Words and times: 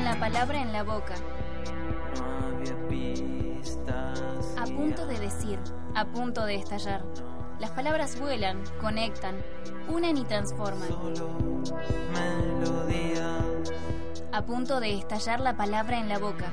con 0.00 0.06
la 0.06 0.18
palabra 0.18 0.62
en 0.62 0.72
la 0.72 0.82
boca. 0.82 1.14
A 4.56 4.64
punto 4.64 5.06
de 5.06 5.18
decir, 5.18 5.58
a 5.94 6.06
punto 6.06 6.46
de 6.46 6.54
estallar. 6.54 7.02
Las 7.58 7.70
palabras 7.72 8.18
vuelan, 8.18 8.62
conectan, 8.80 9.36
unen 9.88 10.16
y 10.16 10.24
transforman. 10.24 10.88
A 14.32 14.42
punto 14.42 14.80
de 14.80 14.98
estallar 14.98 15.40
la 15.40 15.54
palabra 15.58 15.98
en 15.98 16.08
la 16.08 16.18
boca. 16.18 16.46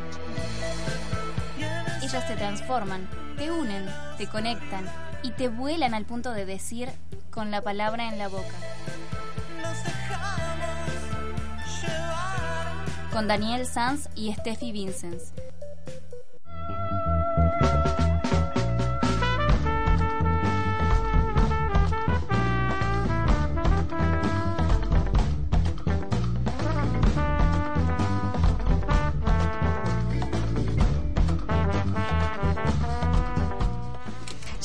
Ellas 2.03 2.27
te 2.27 2.35
transforman, 2.35 3.07
te 3.37 3.49
unen, 3.49 3.85
te 4.17 4.27
conectan 4.27 4.85
y 5.23 5.31
te 5.31 5.47
vuelan 5.47 5.93
al 5.93 6.03
punto 6.03 6.33
de 6.33 6.45
decir 6.45 6.89
con 7.31 7.49
la 7.49 7.61
palabra 7.61 8.09
en 8.09 8.17
la 8.17 8.27
boca. 8.27 8.55
Con 13.17 13.27
Daniel 13.27 13.65
Sanz 13.65 14.09
y 14.15 14.31
Steffi 14.31 14.71
Vincens. 14.71 15.33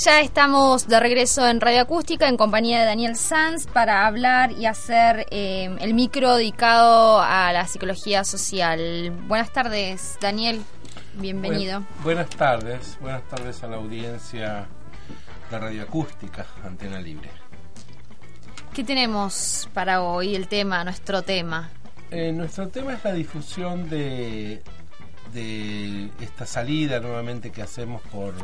Ya 0.05 0.21
estamos 0.21 0.89
de 0.89 0.99
regreso 0.99 1.47
en 1.47 1.61
Radio 1.61 1.83
Acústica 1.83 2.27
en 2.27 2.37
compañía 2.37 2.81
de 2.81 2.87
Daniel 2.87 3.15
Sanz 3.15 3.69
para 3.69 4.05
hablar 4.05 4.51
y 4.51 4.67
hacer 4.67 5.27
eh, 5.31 5.77
el 5.79 5.95
micro 5.95 6.35
dedicado 6.35 7.21
a 7.21 7.53
la 7.53 7.69
psicología 7.69 8.25
social. 8.25 9.13
Buenas 9.29 9.53
tardes, 9.53 10.19
Daniel. 10.21 10.61
Bienvenido. 11.15 11.87
buenas 12.03 12.31
tardes, 12.31 12.99
buenas 13.01 13.23
tardes 13.29 13.63
a 13.63 13.69
la 13.69 13.77
audiencia 13.77 14.67
de 15.49 15.59
Radio 15.61 15.83
Acústica, 15.85 16.47
Antena 16.65 17.01
Libre. 17.01 17.31
¿Qué 18.75 18.83
tenemos 18.83 19.69
para 19.73 20.03
hoy, 20.03 20.35
el 20.35 20.49
tema, 20.49 20.83
nuestro 20.83 21.23
tema? 21.23 21.71
Eh, 22.11 22.33
nuestro 22.33 22.67
tema 22.71 22.95
es 22.95 23.05
la 23.05 23.13
difusión 23.13 23.89
de, 23.89 24.65
de 25.33 26.11
esta 26.21 26.45
salida 26.45 26.99
nuevamente 26.99 27.53
que 27.53 27.63
hacemos 27.63 28.03
por 28.11 28.35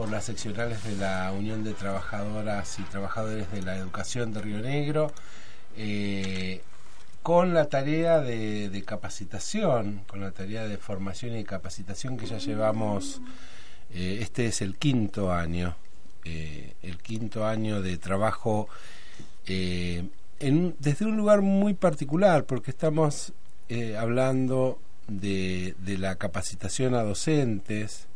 por 0.00 0.10
las 0.10 0.24
seccionales 0.24 0.82
de 0.82 0.96
la 0.96 1.30
Unión 1.30 1.62
de 1.62 1.74
Trabajadoras 1.74 2.78
y 2.78 2.84
Trabajadores 2.84 3.52
de 3.52 3.60
la 3.60 3.76
Educación 3.76 4.32
de 4.32 4.40
Río 4.40 4.58
Negro, 4.60 5.12
eh, 5.76 6.62
con 7.22 7.52
la 7.52 7.66
tarea 7.66 8.22
de, 8.22 8.82
capacitación, 8.86 10.00
con 10.06 10.22
la 10.22 10.30
tarea 10.30 10.66
de 10.66 10.78
formación 10.78 11.36
y 11.36 11.44
capacitación 11.44 12.16
que 12.16 12.24
ya 12.24 12.38
llevamos, 12.38 13.20
eh, 13.92 14.20
este 14.22 14.46
es 14.46 14.62
el 14.62 14.78
quinto 14.78 15.34
año, 15.34 15.76
eh, 16.24 16.72
el 16.80 16.96
quinto 16.96 17.44
año 17.44 17.82
de 17.82 17.98
trabajo 17.98 18.70
en, 19.44 20.76
desde 20.78 21.04
un 21.04 21.18
lugar 21.18 21.42
muy 21.42 21.74
particular, 21.74 22.46
porque 22.46 22.70
estamos 22.70 23.34
hablando 23.98 24.78
de, 25.08 25.74
de 25.84 25.98
la 25.98 26.16
capacitación 26.16 26.94
a 26.94 27.02
docentes, 27.02 28.08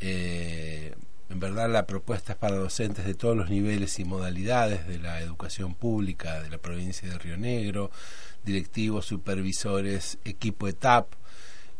eh, 0.00 0.94
en 1.28 1.40
verdad 1.40 1.70
la 1.70 1.86
propuesta 1.86 2.32
es 2.32 2.38
para 2.38 2.56
docentes 2.56 3.04
de 3.04 3.14
todos 3.14 3.36
los 3.36 3.50
niveles 3.50 3.98
y 3.98 4.04
modalidades 4.04 4.86
de 4.86 4.98
la 4.98 5.20
educación 5.20 5.74
pública 5.74 6.40
de 6.42 6.50
la 6.50 6.58
provincia 6.58 7.08
de 7.08 7.18
Río 7.18 7.36
Negro, 7.36 7.90
directivos, 8.44 9.06
supervisores, 9.06 10.18
equipo 10.24 10.66
ETAP, 10.66 11.12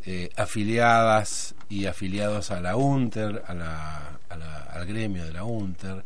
eh, 0.05 0.31
afiliadas 0.37 1.55
y 1.69 1.87
afiliados 1.87 2.51
a 2.51 2.61
la 2.61 2.77
UNTER, 2.77 3.43
al 3.49 4.87
gremio 4.87 5.25
de 5.25 5.33
la 5.33 5.45
UNTER, 5.45 6.05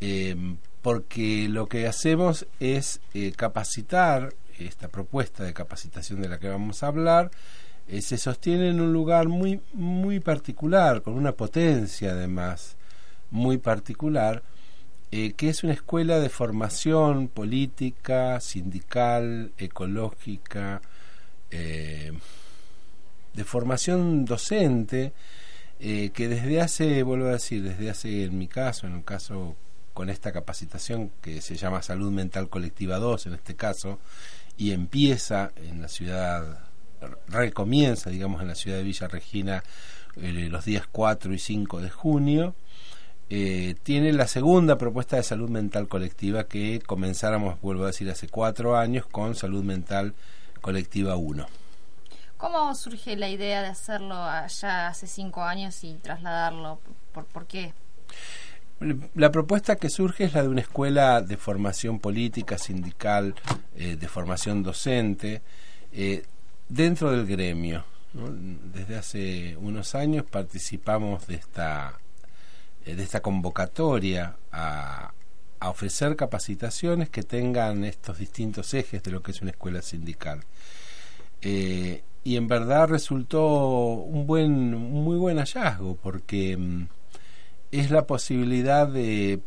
eh, 0.00 0.36
porque 0.82 1.48
lo 1.48 1.68
que 1.68 1.86
hacemos 1.86 2.46
es 2.58 3.00
capacitar, 3.36 4.32
esta 4.58 4.88
propuesta 4.88 5.44
de 5.44 5.54
capacitación 5.54 6.20
de 6.20 6.28
la 6.28 6.38
que 6.38 6.48
vamos 6.48 6.82
a 6.82 6.88
hablar, 6.88 7.30
eh, 7.90 8.02
se 8.02 8.18
sostiene 8.18 8.68
en 8.68 8.80
un 8.80 8.92
lugar 8.92 9.26
muy, 9.28 9.60
muy 9.72 10.20
particular, 10.20 11.02
con 11.02 11.14
una 11.14 11.32
potencia 11.32 12.12
además 12.12 12.76
muy 13.32 13.58
particular, 13.58 14.44
eh, 15.10 15.32
que 15.32 15.48
es 15.48 15.64
una 15.64 15.72
escuela 15.72 16.20
de 16.20 16.28
formación 16.28 17.26
política, 17.26 18.38
sindical, 18.38 19.50
ecológica, 19.58 20.80
eh, 21.50 22.12
de 23.34 23.44
formación 23.44 24.24
docente, 24.24 25.12
que 25.80 26.28
desde 26.28 26.60
hace, 26.60 27.02
vuelvo 27.02 27.28
a 27.28 27.32
decir, 27.32 27.62
desde 27.62 27.88
hace 27.88 28.24
en 28.24 28.36
mi 28.36 28.48
caso, 28.48 28.86
en 28.86 28.92
un 28.92 29.02
caso 29.02 29.56
con 29.94 30.10
esta 30.10 30.30
capacitación 30.30 31.10
que 31.22 31.40
se 31.40 31.56
llama 31.56 31.80
Salud 31.80 32.12
Mental 32.12 32.50
Colectiva 32.50 32.98
2 32.98 33.26
en 33.26 33.34
este 33.34 33.56
caso, 33.56 33.98
y 34.58 34.72
empieza 34.72 35.52
en 35.56 35.80
la 35.80 35.88
ciudad 35.88 36.69
recomienza, 37.28 38.10
digamos, 38.10 38.42
en 38.42 38.48
la 38.48 38.54
ciudad 38.54 38.78
de 38.78 38.82
Villa 38.82 39.08
Regina 39.08 39.62
eh, 40.16 40.48
los 40.50 40.64
días 40.64 40.84
4 40.90 41.32
y 41.32 41.38
5 41.38 41.80
de 41.80 41.90
junio. 41.90 42.54
Eh, 43.32 43.76
tiene 43.84 44.12
la 44.12 44.26
segunda 44.26 44.76
propuesta 44.76 45.16
de 45.16 45.22
salud 45.22 45.48
mental 45.48 45.86
colectiva 45.86 46.44
que 46.44 46.80
comenzáramos, 46.84 47.60
vuelvo 47.60 47.84
a 47.84 47.88
decir, 47.88 48.10
hace 48.10 48.28
cuatro 48.28 48.76
años 48.76 49.06
con 49.06 49.36
salud 49.36 49.62
mental 49.62 50.14
colectiva 50.60 51.16
1. 51.16 51.46
¿Cómo 52.36 52.74
surge 52.74 53.16
la 53.16 53.28
idea 53.28 53.62
de 53.62 53.68
hacerlo 53.68 54.16
allá 54.16 54.88
hace 54.88 55.06
cinco 55.06 55.42
años 55.42 55.84
y 55.84 55.94
trasladarlo? 55.94 56.80
¿Por, 57.12 57.24
por 57.26 57.46
qué? 57.46 57.72
La 59.14 59.30
propuesta 59.30 59.76
que 59.76 59.90
surge 59.90 60.24
es 60.24 60.32
la 60.32 60.42
de 60.42 60.48
una 60.48 60.62
escuela 60.62 61.20
de 61.20 61.36
formación 61.36 62.00
política, 62.00 62.56
sindical, 62.56 63.34
eh, 63.76 63.96
de 63.96 64.08
formación 64.08 64.62
docente, 64.62 65.42
dentro 66.70 67.10
del 67.10 67.26
gremio. 67.26 67.84
Desde 68.12 68.96
hace 68.96 69.56
unos 69.56 69.94
años 69.94 70.24
participamos 70.24 71.26
de 71.26 71.34
esta, 71.34 72.00
eh, 72.84 72.94
de 72.94 73.02
esta 73.02 73.20
convocatoria 73.20 74.36
a, 74.50 75.12
ofrecer 75.62 76.16
capacitaciones 76.16 77.10
que 77.10 77.22
tengan 77.22 77.84
estos 77.84 78.16
distintos 78.16 78.72
ejes 78.72 79.02
de 79.02 79.10
lo 79.10 79.22
que 79.22 79.32
es 79.32 79.42
una 79.42 79.50
escuela 79.50 79.82
sindical. 79.82 80.40
Eh, 81.42 82.02
y 82.24 82.36
en 82.36 82.48
verdad 82.48 82.88
resultó 82.88 83.46
un 83.46 84.26
buen, 84.26 84.74
muy 84.74 85.18
buen 85.18 85.36
hallazgo 85.36 85.96
porque 85.96 86.56
mm, 86.56 86.88
es 87.72 87.90
la 87.90 88.06
posibilidad 88.06 88.88
de, 88.88 89.40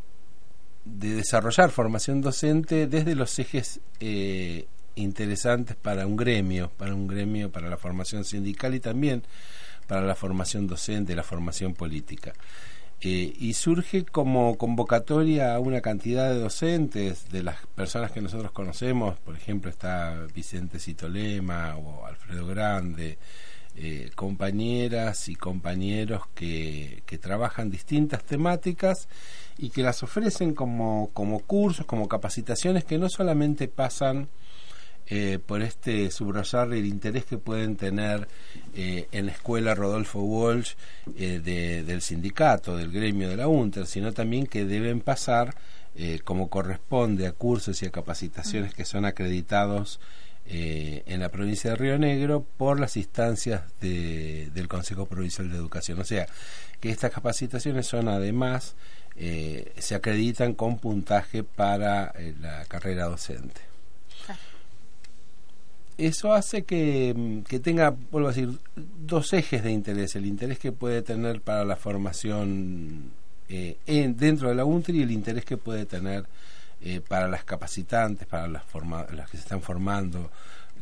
de 0.85 1.15
desarrollar 1.15 1.71
formación 1.71 2.21
docente 2.21 2.85
desde 2.85 3.15
los 3.15 3.37
ejes 3.39 3.79
eh, 3.99 4.67
interesantes 4.95 5.75
para 5.75 6.05
un 6.07 6.15
gremio, 6.15 6.71
para 6.77 6.93
un 6.93 7.07
gremio, 7.07 7.51
para 7.51 7.69
la 7.69 7.77
formación 7.77 8.25
sindical 8.25 8.75
y 8.75 8.79
también 8.79 9.23
para 9.87 10.01
la 10.01 10.15
formación 10.15 10.67
docente, 10.67 11.15
la 11.15 11.23
formación 11.23 11.73
política. 11.73 12.33
Eh, 13.05 13.33
y 13.37 13.53
surge 13.53 14.05
como 14.05 14.57
convocatoria 14.57 15.55
a 15.55 15.59
una 15.59 15.81
cantidad 15.81 16.29
de 16.29 16.39
docentes, 16.39 17.29
de 17.29 17.43
las 17.43 17.57
personas 17.75 18.11
que 18.11 18.21
nosotros 18.21 18.53
conocemos, 18.53 19.19
por 19.19 19.35
ejemplo 19.35 19.69
está 19.69 20.25
Vicente 20.33 20.79
Citolema 20.79 21.75
o 21.75 22.05
Alfredo 22.05 22.47
Grande, 22.47 23.17
eh, 23.75 24.09
compañeras 24.15 25.27
y 25.27 25.35
compañeros 25.35 26.27
que, 26.33 27.03
que 27.05 27.17
trabajan 27.17 27.69
distintas 27.69 28.23
temáticas 28.23 29.09
y 29.57 29.69
que 29.69 29.83
las 29.83 30.01
ofrecen 30.03 30.53
como, 30.53 31.09
como 31.11 31.39
cursos, 31.39 31.85
como 31.85 32.07
capacitaciones 32.07 32.85
que 32.85 32.97
no 32.97 33.09
solamente 33.09 33.67
pasan 33.67 34.29
eh, 35.07 35.37
por 35.45 35.61
este 35.61 36.09
subrayar 36.11 36.71
el 36.71 36.85
interés 36.85 37.25
que 37.25 37.37
pueden 37.37 37.75
tener 37.75 38.25
eh, 38.73 39.09
en 39.11 39.25
la 39.25 39.33
escuela 39.33 39.75
Rodolfo 39.75 40.21
Walsh 40.21 40.75
eh, 41.17 41.41
del 41.85 42.01
sindicato, 42.01 42.77
del 42.77 42.89
gremio 42.89 43.27
de 43.27 43.35
la 43.35 43.49
UNTER, 43.49 43.85
sino 43.85 44.13
también 44.13 44.47
que 44.47 44.65
deben 44.65 45.01
pasar 45.01 45.55
como 46.23 46.49
corresponde 46.49 47.27
a 47.27 47.33
cursos 47.33 47.83
y 47.83 47.85
a 47.85 47.91
capacitaciones 47.91 48.73
que 48.73 48.83
son 48.83 49.05
acreditados 49.05 49.99
en 50.47 51.19
la 51.19 51.29
provincia 51.29 51.69
de 51.69 51.75
Río 51.75 51.99
Negro 51.99 52.43
por 52.57 52.79
las 52.79 52.97
instancias 52.97 53.61
del 53.79 54.67
Consejo 54.67 55.05
Provincial 55.05 55.51
de 55.51 55.55
Educación. 55.55 55.99
O 55.99 56.03
sea, 56.03 56.25
que 56.79 56.89
estas 56.89 57.11
capacitaciones 57.11 57.85
son 57.85 58.07
además, 58.07 58.73
se 59.15 59.93
acreditan 59.93 60.55
con 60.55 60.79
puntaje 60.79 61.43
para 61.43 62.11
la 62.41 62.65
carrera 62.65 63.05
docente 63.05 63.72
eso 65.97 66.33
hace 66.33 66.63
que, 66.63 67.43
tenga, 67.63 67.95
vuelvo 68.11 68.29
a 68.29 68.31
decir, 68.31 68.49
dos 68.75 69.33
ejes 69.33 69.63
de 69.63 69.71
interés. 69.71 70.15
El 70.15 70.25
interés 70.25 70.59
que 70.59 70.71
puede 70.71 71.01
tener 71.01 71.41
para 71.41 71.63
la 71.65 71.75
formación 71.75 73.11
eh, 73.49 73.77
en, 73.85 74.17
dentro 74.17 74.49
de 74.49 74.55
la 74.55 74.65
UNTRI 74.65 74.99
y 74.99 75.03
el 75.03 75.11
interés 75.11 75.45
que 75.45 75.57
puede 75.57 75.85
tener 75.85 76.25
eh, 76.81 77.01
para 77.07 77.27
las 77.27 77.43
capacitantes, 77.43 78.27
para 78.27 78.47
las, 78.47 78.63
las 79.13 79.29
que 79.29 79.37
se 79.37 79.43
están 79.43 79.61
formando, 79.61 80.31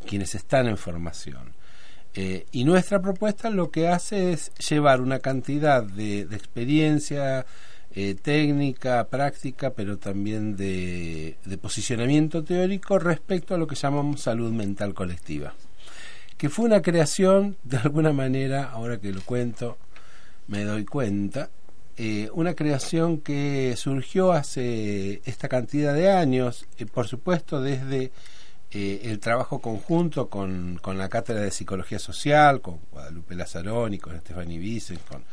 quienes 0.07 0.33
están 0.35 0.67
en 0.67 0.77
formación. 0.77 1.61
Eh, 2.13 2.45
y 2.51 2.65
nuestra 2.65 3.01
propuesta 3.01 3.49
lo 3.49 3.71
que 3.71 3.87
hace 3.87 4.33
es 4.33 4.51
llevar 4.55 4.99
una 4.99 5.19
cantidad 5.19 5.81
de, 5.81 6.21
experiencia 6.21 7.45
eh, 7.93 8.15
técnica, 8.15 9.05
práctica, 9.09 9.71
pero 9.71 9.97
también 9.97 10.55
de, 10.55 11.35
posicionamiento 11.61 12.43
teórico 12.43 12.97
respecto 12.99 13.53
a 13.53 13.57
lo 13.57 13.67
que 13.67 13.75
llamamos 13.75 14.21
salud 14.21 14.51
mental 14.51 14.93
colectiva, 14.93 15.53
que 16.37 16.49
fue 16.49 16.65
una 16.65 16.81
creación, 16.81 17.57
de 17.63 17.77
alguna 17.77 18.13
manera, 18.13 18.71
ahora 18.71 18.99
que 18.99 19.11
lo 19.11 19.21
cuento, 19.21 19.77
me 20.47 20.63
doy 20.63 20.85
cuenta, 20.85 21.49
eh, 21.97 22.29
una 22.33 22.53
creación 22.55 23.19
que 23.19 23.75
surgió 23.75 24.31
hace 24.31 25.21
esta 25.25 25.49
cantidad 25.49 25.93
de 25.93 26.09
años, 26.09 26.65
por 26.93 27.07
supuesto 27.07 27.61
desde 27.61 28.11
eh, 28.71 29.01
el 29.03 29.19
trabajo 29.19 29.59
conjunto 29.59 30.29
con, 30.29 30.79
con, 30.81 30.97
la 30.97 31.09
Cátedra 31.09 31.41
de 31.41 31.51
Psicología 31.51 31.99
Social, 31.99 32.61
con 32.61 32.79
Guadalupe 32.89 33.35
Lazaroni, 33.35 33.99
con 33.99 34.17
Stephanie 34.17 34.59
Vicen, 34.59 34.99
con 35.09 35.25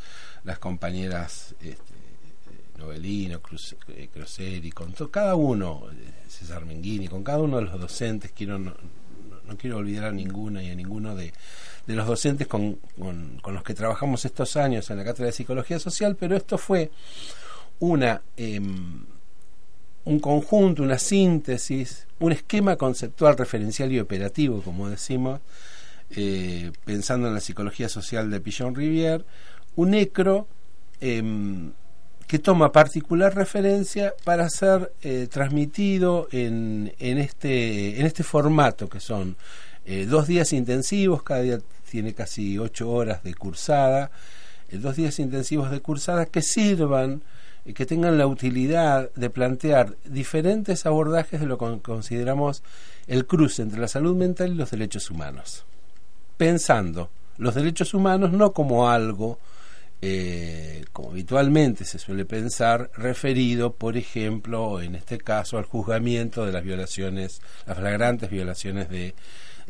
las 0.42 0.58
compañeras 0.58 1.54
este, 1.60 1.97
Novelino, 2.78 3.40
Cruz, 3.40 3.76
eh, 3.88 4.08
con 4.72 4.92
cada 5.10 5.34
uno, 5.34 5.88
eh, 5.90 6.28
César 6.28 6.64
Menghini, 6.64 7.08
con 7.08 7.24
cada 7.24 7.40
uno 7.40 7.56
de 7.56 7.64
los 7.64 7.80
docentes, 7.80 8.32
quiero 8.32 8.58
no, 8.58 8.74
quiero 9.58 9.78
olvidar 9.78 10.06
a 10.06 10.12
ninguna 10.12 10.62
y 10.62 10.70
a 10.70 10.74
ninguno 10.74 11.16
de, 11.16 11.32
de 11.86 11.94
los 11.94 12.06
docentes 12.06 12.46
con, 12.46 12.78
con, 12.98 13.40
los 13.54 13.62
que 13.62 13.74
trabajamos 13.74 14.24
estos 14.24 14.56
años 14.56 14.88
en 14.90 14.98
la 14.98 15.04
Cátedra 15.04 15.26
de 15.26 15.32
Psicología 15.32 15.78
Social, 15.78 16.16
pero 16.16 16.36
esto 16.36 16.56
fue 16.56 16.90
una... 17.80 18.22
Em, 18.36 19.04
un 20.04 20.20
conjunto, 20.20 20.82
una 20.82 20.98
síntesis, 20.98 22.06
un 22.18 22.32
esquema 22.32 22.76
conceptual, 22.76 23.36
referencial 23.36 23.92
y 23.92 24.00
operativo, 24.00 24.62
como 24.62 24.88
decimos, 24.88 25.40
eh, 26.10 26.72
pensando 26.86 27.28
en 27.28 27.34
la 27.34 27.40
psicología 27.40 27.90
social 27.90 28.30
de 28.30 28.40
Pichon 28.40 28.74
Rivière, 28.74 29.26
un 29.76 29.90
necro 29.90 30.48
em, 31.02 31.72
que 32.28 32.38
toma 32.38 32.70
particular 32.70 33.34
referencia 33.34 34.14
para 34.22 34.48
ser 34.48 34.92
eh, 35.02 35.26
transmitido 35.30 36.28
en, 36.30 36.92
en, 37.00 37.18
este, 37.18 37.98
en 37.98 38.06
este 38.06 38.22
formato 38.22 38.88
que 38.88 39.00
son 39.00 39.36
eh, 39.86 40.06
dos 40.06 40.28
días 40.28 40.52
intensivos, 40.52 41.22
cada 41.24 41.40
día 41.40 41.58
tiene 41.90 42.14
casi 42.14 42.58
ocho 42.58 42.90
horas 42.90 43.24
de 43.24 43.34
cursada, 43.34 44.10
dos 44.70 44.96
días 44.96 45.18
intensivos 45.18 45.70
de 45.70 45.80
cursada 45.80 46.26
que 46.26 46.42
sirvan 46.42 47.22
que 47.74 47.86
tengan 47.86 48.18
la 48.18 48.26
utilidad 48.26 49.10
de 49.14 49.30
plantear 49.30 49.96
diferentes 50.04 50.86
abordajes 50.86 51.40
de 51.40 51.46
lo 51.46 51.58
que 51.58 51.80
consideramos 51.80 52.62
el 53.06 53.26
cruce 53.26 53.62
entre 53.62 53.80
la 53.80 53.88
salud 53.88 54.16
mental 54.16 54.52
y 54.52 54.54
los 54.54 54.70
derechos 54.70 55.10
humanos. 55.10 55.64
Pensando 56.36 57.10
los 57.36 57.54
derechos 57.54 57.94
humanos 57.94 58.32
no 58.32 58.52
como 58.52 58.88
algo, 58.88 59.38
eh, 60.00 60.84
como 60.92 61.10
habitualmente 61.10 61.84
se 61.84 61.98
suele 61.98 62.24
pensar, 62.24 62.90
referido, 62.94 63.72
por 63.72 63.96
ejemplo, 63.96 64.80
en 64.80 64.94
este 64.94 65.18
caso, 65.18 65.58
al 65.58 65.64
juzgamiento 65.64 66.46
de 66.46 66.52
las 66.52 66.62
violaciones, 66.62 67.40
las 67.66 67.78
flagrantes 67.78 68.30
violaciones 68.30 68.88
de 68.88 69.14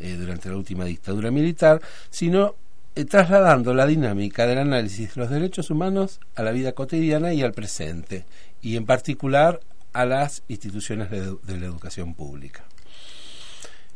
eh, 0.00 0.14
durante 0.14 0.48
la 0.48 0.56
última 0.56 0.84
dictadura 0.84 1.30
militar, 1.30 1.80
sino 2.10 2.54
eh, 2.94 3.04
trasladando 3.04 3.74
la 3.74 3.86
dinámica 3.86 4.46
del 4.46 4.58
análisis 4.58 5.14
de 5.14 5.20
los 5.20 5.30
derechos 5.30 5.70
humanos 5.70 6.20
a 6.34 6.42
la 6.42 6.52
vida 6.52 6.72
cotidiana 6.72 7.32
y 7.32 7.42
al 7.42 7.52
presente, 7.52 8.24
y 8.60 8.76
en 8.76 8.86
particular 8.86 9.60
a 9.92 10.04
las 10.04 10.42
instituciones 10.48 11.10
de, 11.10 11.58
la 11.58 11.66
educación 11.66 12.14
pública. 12.14 12.64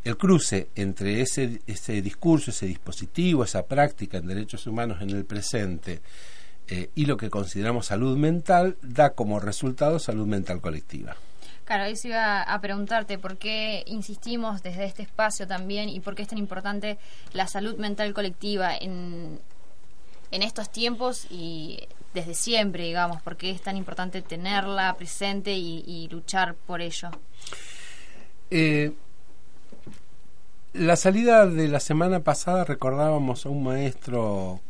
El 0.05 0.17
cruce 0.17 0.69
entre 0.75 1.21
ese, 1.21 1.63
ese, 1.67 2.03
discurso, 2.03 2.51
ese 2.51 2.67
dispositivo, 2.67 3.45
esa 3.45 3.65
práctica 3.65 4.19
en 4.19 4.27
derechos 4.27 4.67
humanos 4.67 5.01
en 5.01 5.11
el 5.11 5.25
presente 5.25 6.01
eh, 6.69 6.91
y 6.95 7.07
lo 7.07 7.17
que 7.17 7.31
consideramos 7.31 7.87
salud 7.87 8.17
mental 8.17 8.77
da 8.83 9.11
como 9.11 9.39
resultado 9.39 9.99
salud 9.99 10.27
mental 10.27 10.61
colectiva. 10.61 11.17
Claro, 11.65 11.85
eso 11.85 12.09
iba 12.09 12.43
a 12.43 12.61
preguntarte 12.61 13.19
por 13.19 13.39
qué 13.39 13.85
insistimos 13.87 14.63
desde 14.63 14.85
este 14.85 15.03
espacio 15.03 15.47
también 15.47 15.89
y 15.89 16.01
por 16.01 16.15
qué 16.15 16.23
es 16.23 16.29
tan 16.29 16.39
importante 16.39 16.99
la 17.33 17.47
salud 17.47 17.77
mental 17.77 18.13
colectiva 18.13 18.77
en, 18.77 19.39
en 20.33 20.43
estos 20.43 20.71
tiempos 20.71 21.27
y 21.31 21.87
desde 22.15 22.35
siempre, 22.35 22.85
digamos, 22.85 23.23
por 23.23 23.37
qué 23.37 23.51
es 23.51 23.63
tan 23.63 23.77
importante 23.77 24.23
tenerla 24.23 24.95
presente 24.97 25.53
y, 25.53 26.09
luchar 26.11 26.55
por 26.55 26.83
ello. 26.83 27.11
Eh, 28.51 28.93
la 30.75 30.97
salida 30.97 31.47
de 31.47 31.69
la 31.69 31.81
semana 31.81 32.21
pasada 32.21 32.65
recordábamos 32.65 33.45
a 33.45 33.51
un 33.51 33.65
maestro 33.65 34.61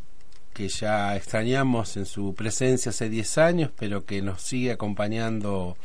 que 0.53 0.69
ya 0.69 1.17
extrañamos 1.17 1.97
en 1.97 2.07
su 2.07 2.35
presencia 2.35 2.91
hace 2.91 3.09
10 3.09 3.39
años, 3.39 3.71
pero 3.77 4.05
que 4.05 4.21
nos 4.21 4.43
sigue 4.43 4.73
acompañando 4.73 5.77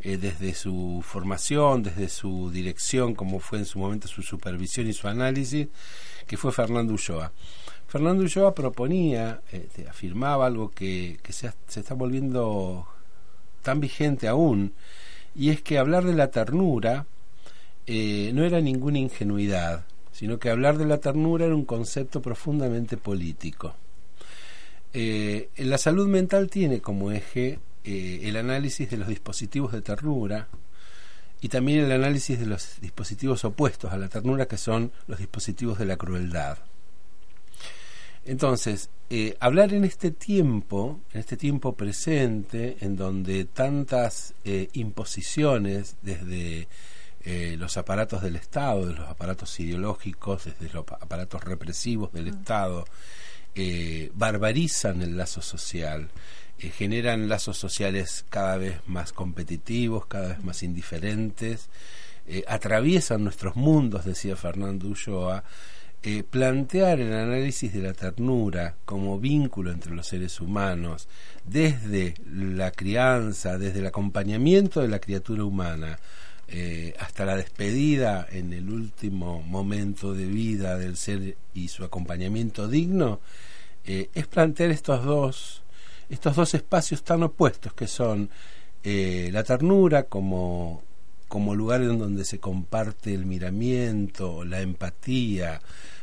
eh, 0.00 0.18
desde 0.18 0.54
su 0.54 1.02
formación, 1.04 1.82
desde 1.82 2.08
su 2.08 2.50
dirección, 2.50 3.14
como 3.14 3.40
fue 3.40 3.58
en 3.58 3.64
su 3.64 3.78
momento 3.80 4.06
su 4.08 4.22
supervisión 4.22 4.86
y 4.86 4.92
su 4.92 5.08
análisis, 5.08 5.68
que 6.26 6.36
fue 6.36 6.52
Fernando 6.52 6.94
Ulloa. 6.94 7.32
Fernando 7.88 8.22
Ulloa 8.22 8.54
proponía, 8.54 9.42
este, 9.50 9.88
afirmaba 9.88 10.46
algo 10.46 10.70
que, 10.70 11.18
se, 11.28 11.52
está 11.74 11.94
volviendo 11.94 12.86
tan 13.62 13.80
vigente 13.80 14.28
aún, 14.28 14.74
y 15.34 15.50
es 15.50 15.60
que 15.60 15.78
hablar 15.78 16.04
de 16.04 16.14
la 16.14 16.30
ternura 16.30 17.06
eh, 17.86 18.32
no 18.34 18.44
era 18.44 18.60
ninguna 18.60 18.98
ingenuidad, 18.98 19.84
sino 20.10 20.38
que 20.38 20.50
hablar 20.50 20.76
de 20.76 20.86
la 20.86 20.98
ternura 20.98 21.46
era 21.46 21.54
un 21.54 21.64
concepto 21.64 22.20
profundamente 22.20 22.96
político. 22.96 23.76
Eh, 24.92 25.50
la 25.58 25.78
salud 25.78 26.08
mental 26.08 26.50
tiene 26.50 26.80
como 26.80 27.12
eje 27.12 27.60
eh, 27.84 28.20
el 28.24 28.36
análisis 28.36 28.90
de 28.90 28.96
los 28.96 29.06
dispositivos 29.06 29.70
de 29.72 29.82
ternura 29.82 30.48
y 31.40 31.48
también 31.48 31.84
el 31.84 31.92
análisis 31.92 32.40
de 32.40 32.46
los 32.46 32.80
dispositivos 32.80 33.44
opuestos 33.44 33.92
a 33.92 33.98
la 33.98 34.08
ternura, 34.08 34.46
que 34.46 34.56
son 34.56 34.90
los 35.06 35.18
dispositivos 35.18 35.78
de 35.78 35.84
la 35.84 35.96
crueldad. 35.96 36.58
Entonces, 38.24 38.90
hablar 39.38 39.72
en 39.72 39.84
este 39.84 40.10
tiempo, 40.10 40.98
en 41.12 41.20
este 41.20 41.36
tiempo 41.36 41.76
presente, 41.76 42.78
en 42.80 42.96
donde 42.96 43.44
tantas 43.44 44.34
imposiciones 44.72 45.94
desde 46.02 46.66
los 47.26 47.76
aparatos 47.76 48.22
del 48.22 48.36
Estado, 48.36 48.86
de 48.86 48.94
los 48.94 49.08
aparatos 49.08 49.58
ideológicos, 49.58 50.44
desde 50.44 50.72
los 50.72 50.84
aparatos 50.88 51.42
represivos 51.42 52.12
del 52.12 52.26
mm. 52.26 52.38
Estado, 52.38 52.84
barbarizan 54.14 55.02
el 55.02 55.16
lazo 55.16 55.42
social, 55.42 56.08
eh, 56.58 56.70
generan 56.70 57.28
lazos 57.28 57.58
sociales 57.58 58.24
cada 58.30 58.56
vez 58.56 58.80
más 58.86 59.12
competitivos, 59.12 60.06
cada 60.06 60.28
vez 60.28 60.42
más 60.42 60.62
indiferentes, 60.62 61.68
eh, 62.26 62.44
atraviesan 62.48 63.24
nuestros 63.24 63.56
mundos, 63.56 64.06
decía 64.06 64.36
Fernando 64.36 64.88
Ulloa, 64.88 65.44
eh, 66.02 66.22
plantear 66.22 67.00
el 67.00 67.12
análisis 67.12 67.74
de 67.74 67.82
la 67.82 67.92
ternura 67.92 68.76
como 68.86 69.18
vínculo 69.18 69.70
entre 69.70 69.94
los 69.94 70.06
seres 70.06 70.40
humanos, 70.40 71.08
desde 71.44 72.14
la 72.26 72.70
crianza, 72.70 73.58
desde 73.58 73.80
el 73.80 73.86
acompañamiento 73.86 74.80
de 74.80 74.88
la 74.88 74.98
criatura 74.98 75.44
humana, 75.44 75.98
hasta 76.98 77.24
la 77.24 77.36
despedida 77.36 78.26
en 78.30 78.52
el 78.52 78.70
último 78.70 79.42
momento 79.42 80.14
de 80.14 80.26
vida 80.26 80.78
del 80.78 80.96
ser 80.96 81.36
y 81.54 81.68
su 81.68 81.84
acompañamiento 81.84 82.68
digno, 82.68 83.20
es 83.84 84.26
plantear 84.26 84.70
estos 84.70 85.04
dos 85.04 85.62
estos 86.08 86.36
dos 86.36 86.54
espacios 86.54 87.02
tan 87.02 87.22
opuestos 87.22 87.72
que 87.72 87.86
son 87.86 88.30
eh, 88.84 89.30
la 89.32 89.42
ternura 89.42 90.04
como, 90.04 90.82
como 91.28 91.54
lugar 91.54 91.82
en 91.82 91.98
donde 91.98 92.24
se 92.24 92.38
comparte 92.38 93.12
el 93.14 93.26
miramiento, 93.26 94.44
la 94.44 94.60
empatía, 94.60 95.60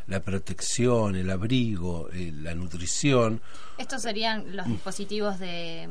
la 0.07 0.19
protección, 0.21 1.15
el 1.15 1.29
abrigo, 1.29 2.09
eh, 2.11 2.33
la 2.35 2.53
nutrición. 2.55 3.41
Estos 3.77 4.01
serían 4.01 4.55
los 4.55 4.67
dispositivos 4.67 5.39
de, 5.39 5.87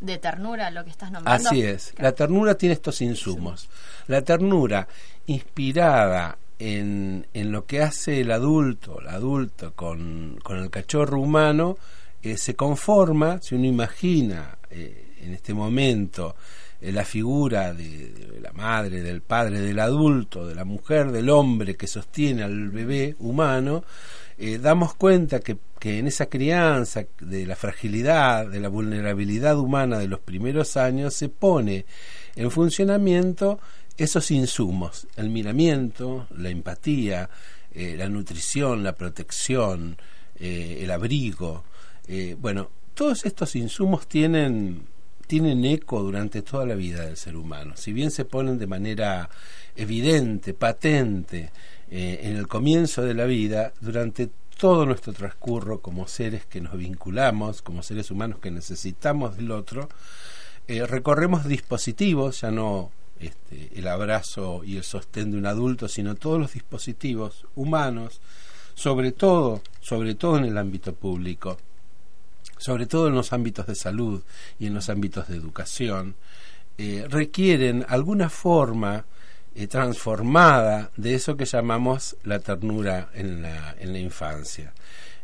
de 0.00 0.18
ternura, 0.18 0.70
lo 0.70 0.84
que 0.84 0.90
estás 0.90 1.10
nombrando. 1.10 1.48
Así 1.48 1.62
es. 1.62 1.92
La 1.98 2.12
ternura 2.12 2.54
tiene 2.54 2.74
estos 2.74 3.00
insumos. 3.00 3.68
La 4.06 4.22
ternura 4.22 4.86
inspirada 5.26 6.38
en, 6.58 7.26
en 7.32 7.52
lo 7.52 7.64
que 7.64 7.82
hace 7.82 8.20
el 8.20 8.30
adulto, 8.32 9.00
el 9.00 9.08
adulto 9.08 9.72
con, 9.74 10.38
con 10.42 10.58
el 10.58 10.70
cachorro 10.70 11.20
humano, 11.20 11.76
eh, 12.22 12.36
se 12.36 12.54
conforma, 12.54 13.40
si 13.40 13.54
uno 13.54 13.64
imagina 13.64 14.58
eh, 14.70 15.14
en 15.22 15.32
este 15.32 15.54
momento 15.54 16.36
eh, 16.80 16.92
la 16.92 17.04
figura 17.04 17.72
de, 17.72 18.38
la 18.42 18.52
madre, 18.52 19.00
del 19.00 19.22
padre, 19.22 19.60
del 19.60 19.78
adulto, 19.78 20.46
de 20.46 20.54
la 20.54 20.66
mujer, 20.66 21.12
del 21.12 21.30
hombre 21.30 21.76
que 21.76 21.86
sostiene 21.86 22.42
al 22.42 22.68
bebé 22.68 23.16
humano, 23.20 23.84
damos 24.60 24.94
cuenta 24.94 25.40
que, 25.40 25.58
que 25.78 25.98
en 25.98 26.06
esa 26.06 26.26
crianza 26.26 27.04
de 27.20 27.46
la 27.46 27.56
fragilidad, 27.56 28.46
de 28.46 28.60
la 28.60 28.68
vulnerabilidad 28.68 29.58
humana 29.58 29.98
de 29.98 30.08
los 30.08 30.20
primeros 30.20 30.76
años, 30.76 31.14
se 31.14 31.28
pone 31.28 31.84
en 32.36 32.50
funcionamiento 32.50 33.60
esos 33.98 34.30
insumos, 34.30 35.06
el 35.16 35.28
miramiento, 35.28 36.26
la 36.36 36.48
empatía, 36.48 37.28
eh, 37.72 37.96
la 37.98 38.08
nutrición, 38.08 38.82
la 38.82 38.94
protección, 38.94 39.98
eh, 40.38 40.78
el 40.82 40.90
abrigo. 40.90 41.64
bueno, 42.38 42.70
todos 42.94 43.24
estos 43.24 43.56
insumos 43.56 44.06
tienen, 44.06 44.82
tienen 45.26 45.64
eco 45.64 46.02
durante 46.02 46.42
toda 46.42 46.66
la 46.66 46.74
vida 46.74 47.06
del 47.06 47.16
ser 47.16 47.36
humano. 47.36 47.72
Si 47.76 47.92
bien 47.92 48.10
se 48.10 48.24
ponen 48.24 48.58
de 48.58 48.66
manera 48.66 49.30
evidente, 49.76 50.52
patente, 50.52 51.50
en 51.90 52.36
el 52.36 52.46
comienzo 52.46 53.02
de 53.02 53.14
la 53.14 53.24
vida, 53.24 53.72
durante 53.80 54.30
todo 54.58 54.86
nuestro 54.86 55.12
transcurso 55.12 55.80
como 55.80 56.06
seres 56.06 56.46
que 56.46 56.60
nos 56.60 56.76
vinculamos, 56.76 57.62
como 57.62 57.82
seres 57.82 58.10
humanos 58.10 58.38
que 58.40 58.50
necesitamos 58.50 59.36
del 59.36 59.50
otro, 59.50 59.88
recorremos 60.68 61.46
dispositivos, 61.46 62.42
ya 62.42 62.50
no 62.52 62.92
este, 63.20 63.68
el 63.74 63.86
abrazo 63.86 64.62
y 64.64 64.78
el 64.78 64.82
sostén 64.82 65.30
de 65.30 65.36
un 65.36 65.44
adulto, 65.44 65.88
sino 65.88 66.14
todos 66.14 66.40
los 66.40 66.54
dispositivos 66.54 67.44
humanos, 67.54 68.18
sobre 68.74 69.12
todo, 69.12 69.60
sobre 69.82 70.14
todo 70.14 70.38
en 70.38 70.46
el 70.46 70.56
ámbito 70.56 70.94
público, 70.94 71.58
sobre 72.56 72.86
todo 72.86 73.08
en 73.08 73.14
los 73.14 73.34
ámbitos 73.34 73.66
de 73.66 73.74
salud 73.74 74.22
y 74.58 74.68
en 74.68 74.74
los 74.74 74.88
ámbitos 74.88 75.28
de 75.28 75.36
educación, 75.36 76.14
eh, 76.78 77.04
requieren 77.10 77.84
alguna 77.90 78.30
forma 78.30 79.04
eh, 79.54 79.66
transformada 79.66 80.90
de 80.96 81.14
eso 81.14 81.36
que 81.36 81.44
llamamos 81.44 82.16
la 82.24 82.38
ternura 82.38 83.10
en 83.14 83.42
la, 83.42 83.74
en 83.78 83.92
la 83.92 83.98
infancia. 83.98 84.72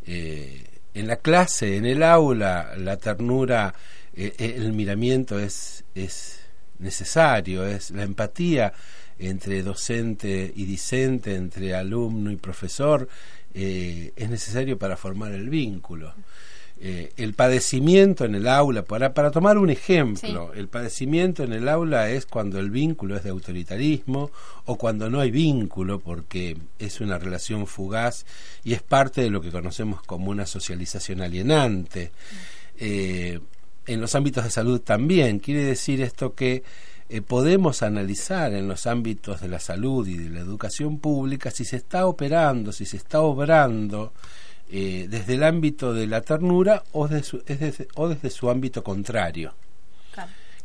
Eh, 0.06 0.64
en 0.94 1.06
la 1.06 1.16
clase, 1.16 1.76
en 1.76 1.84
el 1.84 2.02
aula, 2.02 2.72
la 2.76 2.96
ternura, 2.96 3.74
el 4.14 4.72
miramiento 4.72 5.38
es, 5.38 5.84
es 5.94 6.40
necesario, 6.78 7.66
es 7.66 7.90
la 7.90 8.02
empatía 8.02 8.72
entre 9.18 9.62
docente 9.62 10.52
y 10.54 10.64
discente, 10.64 11.34
entre 11.34 11.74
alumno 11.74 12.30
y 12.30 12.36
profesor, 12.36 13.08
eh, 13.54 14.12
es 14.14 14.28
necesario 14.28 14.78
para 14.78 14.96
formar 14.96 15.32
el 15.32 15.48
vínculo. 15.48 16.14
Eh, 16.78 17.12
el 17.16 17.32
padecimiento 17.32 18.26
en 18.26 18.34
el 18.34 18.46
aula, 18.46 18.82
para, 18.82 19.14
para 19.14 19.30
tomar 19.30 19.56
un 19.56 19.70
ejemplo, 19.70 20.52
el 20.52 20.68
padecimiento 20.68 21.42
en 21.42 21.54
el 21.54 21.68
aula 21.70 22.10
es 22.10 22.26
cuando 22.26 22.58
el 22.58 22.70
vínculo 22.70 23.16
es 23.16 23.24
de 23.24 23.30
autoritarismo 23.30 24.30
o 24.66 24.76
cuando 24.76 25.08
no 25.08 25.20
hay 25.20 25.30
vínculo 25.30 26.00
porque 26.00 26.58
es 26.78 27.00
una 27.00 27.18
relación 27.18 27.66
fugaz 27.66 28.26
y 28.62 28.74
es 28.74 28.82
parte 28.82 29.22
de 29.22 29.30
lo 29.30 29.40
que 29.40 29.50
conocemos 29.50 30.02
como 30.02 30.30
una 30.30 30.44
socialización 30.44 31.22
alienante. 31.22 32.12
Eh, 32.78 33.40
en 33.86 34.00
los 34.00 34.14
ámbitos 34.14 34.44
de 34.44 34.50
salud 34.50 34.80
también. 34.80 35.38
Quiere 35.38 35.64
decir 35.64 36.02
esto 36.02 36.34
que 36.34 36.62
eh, 37.08 37.22
podemos 37.22 37.82
analizar 37.82 38.52
en 38.52 38.68
los 38.68 38.86
ámbitos 38.86 39.40
de 39.40 39.48
la 39.48 39.60
salud 39.60 40.06
y 40.06 40.16
de 40.16 40.30
la 40.30 40.40
educación 40.40 40.98
pública 40.98 41.50
si 41.50 41.64
se 41.64 41.76
está 41.76 42.06
operando, 42.06 42.72
si 42.72 42.84
se 42.84 42.96
está 42.96 43.20
obrando 43.20 44.12
eh, 44.70 45.06
desde 45.08 45.34
el 45.34 45.44
ámbito 45.44 45.92
de 45.94 46.06
la 46.06 46.20
ternura 46.22 46.82
o, 46.92 47.08
desde, 47.08 47.88
o 47.94 48.08
desde 48.08 48.30
su 48.30 48.50
ámbito 48.50 48.82
contrario. 48.82 49.54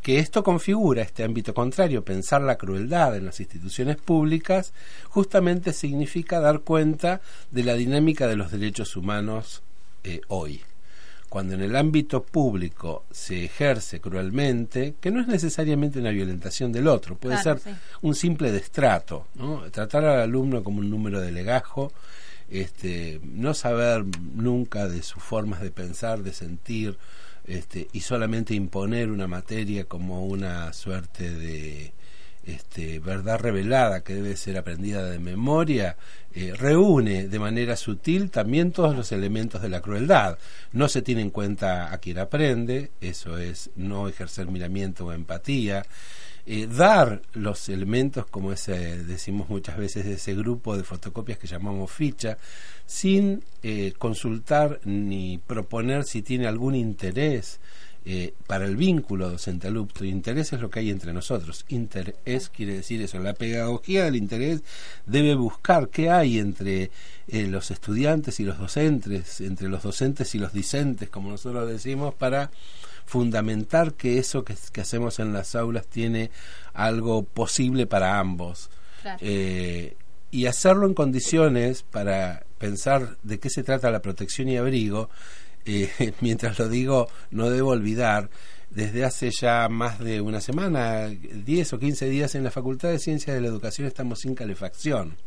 Que 0.01 0.17
esto 0.17 0.43
configura 0.43 1.03
este 1.03 1.23
ámbito 1.23 1.53
contrario, 1.53 2.03
pensar 2.03 2.41
la 2.41 2.57
crueldad 2.57 3.15
en 3.15 3.25
las 3.25 3.39
instituciones 3.39 3.97
públicas, 3.97 4.73
justamente 5.09 5.73
significa 5.73 6.39
dar 6.39 6.61
cuenta 6.61 7.21
de 7.51 7.63
la 7.63 7.75
dinámica 7.75 8.25
de 8.25 8.35
los 8.35 8.51
derechos 8.51 8.95
humanos 8.95 9.61
eh, 10.03 10.21
hoy 10.27 10.63
cuando 11.31 11.53
en 11.53 11.61
el 11.61 11.77
ámbito 11.77 12.23
público 12.23 13.05
se 13.09 13.45
ejerce 13.45 14.01
cruelmente, 14.01 14.95
que 14.99 15.11
no 15.11 15.21
es 15.21 15.27
necesariamente 15.29 15.97
una 15.97 16.09
violentación 16.09 16.73
del 16.73 16.89
otro, 16.89 17.15
puede 17.15 17.37
ser 17.37 17.57
un 18.01 18.15
simple 18.15 18.51
destrato, 18.51 19.27
¿no? 19.35 19.61
tratar 19.71 20.03
al 20.03 20.19
alumno 20.19 20.61
como 20.61 20.79
un 20.79 20.89
número 20.89 21.21
de 21.21 21.31
legajo, 21.31 21.93
este, 22.51 23.19
no 23.23 23.53
saber 23.53 24.05
nunca 24.35 24.87
de 24.87 25.01
sus 25.01 25.23
formas 25.23 25.61
de 25.61 25.71
pensar, 25.71 26.21
de 26.21 26.33
sentir, 26.33 26.97
este, 27.47 27.87
y 27.91 28.01
solamente 28.01 28.53
imponer 28.53 29.09
una 29.09 29.27
materia 29.27 29.85
como 29.85 30.25
una 30.25 30.73
suerte 30.73 31.31
de 31.31 31.93
este, 32.45 32.99
verdad 32.99 33.39
revelada 33.39 34.01
que 34.01 34.15
debe 34.15 34.35
ser 34.35 34.57
aprendida 34.57 35.05
de 35.05 35.19
memoria, 35.19 35.97
eh, 36.33 36.53
reúne 36.57 37.27
de 37.27 37.39
manera 37.39 37.75
sutil 37.75 38.31
también 38.31 38.71
todos 38.71 38.95
los 38.95 39.11
elementos 39.11 39.61
de 39.61 39.69
la 39.69 39.81
crueldad. 39.81 40.37
No 40.71 40.87
se 40.87 41.01
tiene 41.01 41.21
en 41.21 41.29
cuenta 41.29 41.93
a 41.93 41.97
quien 41.99 42.19
aprende, 42.19 42.91
eso 42.99 43.37
es 43.37 43.69
no 43.75 44.07
ejercer 44.07 44.47
miramiento 44.47 45.05
o 45.05 45.13
empatía. 45.13 45.85
Eh, 46.45 46.67
dar 46.67 47.21
los 47.33 47.69
elementos, 47.69 48.25
como 48.25 48.51
ese, 48.51 49.03
decimos 49.03 49.49
muchas 49.49 49.77
veces, 49.77 50.05
de 50.05 50.13
ese 50.13 50.35
grupo 50.35 50.75
de 50.75 50.83
fotocopias 50.83 51.37
que 51.37 51.47
llamamos 51.47 51.91
ficha, 51.91 52.37
sin 52.85 53.43
eh, 53.63 53.93
consultar 53.97 54.79
ni 54.85 55.37
proponer 55.37 56.03
si 56.03 56.21
tiene 56.21 56.47
algún 56.47 56.75
interés 56.75 57.59
eh, 58.03 58.33
para 58.47 58.65
el 58.65 58.77
vínculo 58.77 59.29
docente-alumno. 59.29 60.03
Interés 60.03 60.53
es 60.53 60.59
lo 60.59 60.71
que 60.71 60.79
hay 60.79 60.89
entre 60.89 61.13
nosotros. 61.13 61.65
Interés 61.69 62.49
quiere 62.49 62.73
decir 62.73 62.99
eso. 62.99 63.19
La 63.19 63.35
pedagogía 63.35 64.05
del 64.05 64.15
interés 64.15 64.63
debe 65.05 65.35
buscar 65.35 65.89
qué 65.89 66.09
hay 66.09 66.39
entre 66.39 66.89
eh, 67.27 67.45
los 67.45 67.69
estudiantes 67.69 68.39
y 68.39 68.43
los 68.43 68.57
docentes, 68.57 69.39
entre 69.41 69.69
los 69.69 69.83
docentes 69.83 70.33
y 70.33 70.39
los 70.39 70.51
discentes, 70.51 71.09
como 71.09 71.29
nosotros 71.29 71.69
decimos, 71.69 72.15
para 72.15 72.49
fundamentar 73.05 73.93
que 73.93 74.17
eso 74.17 74.43
que, 74.43 74.55
hacemos 74.81 75.19
en 75.19 75.33
las 75.33 75.55
aulas 75.55 75.87
tiene 75.87 76.31
algo 76.73 77.23
posible 77.23 77.87
para 77.87 78.19
ambos. 78.19 78.69
Eh, 79.19 79.95
y 80.29 80.45
hacerlo 80.45 80.85
en 80.85 80.93
condiciones 80.93 81.83
para 81.83 82.45
pensar 82.57 83.17
de 83.23 83.39
qué 83.39 83.49
se 83.49 83.63
trata 83.63 83.89
la 83.89 84.01
protección 84.01 84.47
y 84.47 84.57
abrigo 84.57 85.09
eh, 85.65 86.13
mientras 86.21 86.57
lo 86.59 86.69
digo, 86.69 87.07
no 87.31 87.49
debo 87.49 87.71
olvidar, 87.71 88.29
desde 88.69 89.03
hace 89.03 89.29
ya 89.31 89.67
más 89.69 89.99
de 89.99 90.21
una 90.21 90.41
semana, 90.41 91.07
10 91.07 91.73
o 91.73 91.79
15 91.79 92.09
días 92.09 92.35
en 92.35 92.43
la 92.43 92.51
Facultad 92.51 92.89
de 92.89 92.99
Ciencias 92.99 93.35
de 93.35 93.41
la 93.41 93.47
Educación 93.47 93.87
estamos 93.87 94.19
sin 94.19 94.33
calefacción. 94.33 95.17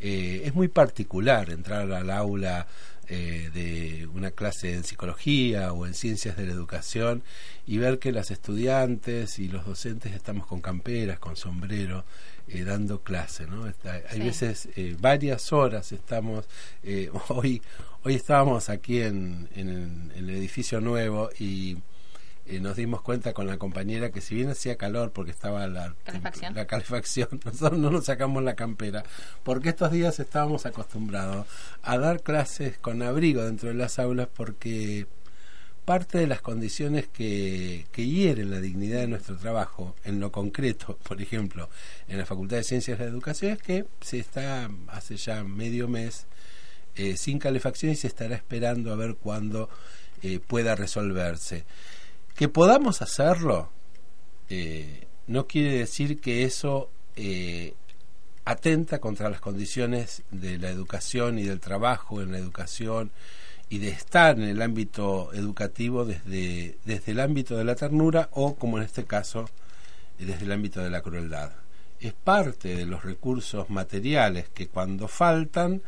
Eh, 0.00 0.42
es 0.44 0.54
muy 0.54 0.68
particular 0.68 1.50
entrar 1.50 1.90
al 1.92 2.10
aula 2.10 2.66
eh, 3.14 3.50
de 3.52 4.06
una 4.14 4.30
clase 4.30 4.72
en 4.72 4.84
psicología 4.84 5.74
o 5.74 5.86
en 5.86 5.92
ciencias 5.92 6.34
de 6.34 6.46
la 6.46 6.52
educación 6.52 7.22
y 7.66 7.76
ver 7.76 7.98
que 7.98 8.10
las 8.10 8.30
estudiantes 8.30 9.38
y 9.38 9.48
los 9.48 9.66
docentes 9.66 10.12
estamos 10.14 10.46
con 10.46 10.62
camperas, 10.62 11.18
con 11.18 11.36
sombrero, 11.36 12.06
eh, 12.48 12.64
dando 12.64 13.02
clase, 13.02 13.46
¿no? 13.46 13.70
hay 14.10 14.18
veces 14.18 14.68
eh, 14.76 14.96
varias 14.98 15.52
horas 15.52 15.92
estamos, 15.92 16.46
eh, 16.82 17.10
hoy, 17.28 17.60
hoy 18.02 18.14
estábamos 18.14 18.70
aquí 18.70 19.00
en, 19.00 19.48
en, 19.54 20.10
el, 20.16 20.30
edificio 20.30 20.80
nuevo 20.80 21.28
y 21.38 21.76
nos 22.60 22.76
dimos 22.76 23.02
cuenta 23.02 23.32
con 23.32 23.46
la 23.46 23.56
compañera 23.56 24.10
que 24.10 24.20
si 24.20 24.34
bien 24.34 24.50
hacía 24.50 24.76
calor 24.76 25.12
porque 25.12 25.30
estaba 25.30 25.66
la 25.68 25.94
calefacción. 26.04 26.54
la 26.54 26.66
calefacción, 26.66 27.28
nosotros 27.44 27.78
no 27.78 27.90
nos 27.90 28.04
sacamos 28.06 28.42
la 28.42 28.54
campera, 28.54 29.04
porque 29.42 29.70
estos 29.70 29.92
días 29.92 30.18
estábamos 30.20 30.66
acostumbrados 30.66 31.46
a 31.82 31.98
dar 31.98 32.22
clases 32.22 32.78
con 32.78 33.02
abrigo 33.02 33.44
dentro 33.44 33.68
de 33.68 33.74
las 33.74 33.98
aulas 33.98 34.28
porque 34.34 35.06
parte 35.84 36.18
de 36.18 36.26
las 36.26 36.40
condiciones 36.40 37.08
que, 37.08 37.86
que, 37.90 38.06
hieren 38.06 38.50
la 38.50 38.60
dignidad 38.60 39.00
de 39.00 39.08
nuestro 39.08 39.36
trabajo, 39.36 39.96
en 40.04 40.20
lo 40.20 40.30
concreto, 40.30 40.98
por 41.08 41.20
ejemplo, 41.20 41.68
en 42.08 42.18
la 42.18 42.26
Facultad 42.26 42.58
de 42.58 42.64
Ciencias 42.64 42.98
de 42.98 43.06
la 43.06 43.10
Educación, 43.10 43.52
es 43.52 43.62
que 43.62 43.86
se 44.00 44.18
está 44.18 44.70
hace 44.88 45.16
ya 45.16 45.42
medio 45.44 45.88
mes 45.88 46.26
eh, 46.94 47.16
sin 47.16 47.38
calefacción 47.38 47.92
y 47.92 47.96
se 47.96 48.06
estará 48.06 48.36
esperando 48.36 48.92
a 48.92 48.96
ver 48.96 49.16
cuándo 49.16 49.68
eh, 50.22 50.38
pueda 50.38 50.74
resolverse. 50.76 51.64
Que 52.34 52.48
podamos 52.48 53.02
hacerlo 53.02 53.70
eh, 54.48 55.06
no 55.26 55.46
quiere 55.46 55.78
decir 55.78 56.20
que 56.20 56.44
eso 56.44 56.90
atenta 58.44 58.98
contra 58.98 59.30
las 59.30 59.40
condiciones 59.40 60.22
de 60.30 60.58
la 60.58 60.70
educación 60.70 61.38
y 61.38 61.44
del 61.44 61.60
trabajo 61.60 62.20
en 62.22 62.32
la 62.32 62.38
educación 62.38 63.10
y 63.68 63.78
de 63.78 63.88
estar 63.88 64.38
en 64.38 64.44
el 64.44 64.60
ámbito 64.60 65.32
educativo 65.32 66.04
desde, 66.04 66.76
desde 66.84 67.12
el 67.12 67.20
ámbito 67.20 67.56
de 67.56 67.64
la 67.64 67.74
ternura 67.74 68.28
o, 68.32 68.54
como 68.56 68.78
en 68.78 68.84
este 68.84 69.04
caso, 69.04 69.48
desde 70.18 70.44
el 70.44 70.52
ámbito 70.52 70.82
de 70.82 70.90
la 70.90 71.00
crueldad. 71.00 71.52
Es 72.00 72.12
parte 72.12 72.76
de 72.76 72.84
los 72.84 73.04
recursos 73.04 73.70
materiales 73.70 74.48
que 74.50 74.66
cuando 74.66 75.08
faltan 75.08 75.82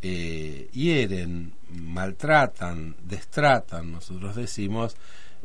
eh, 0.00 0.68
hieren, 0.72 1.52
maltratan, 1.70 2.96
destratan, 3.04 3.92
nosotros 3.92 4.34
decimos, 4.34 4.96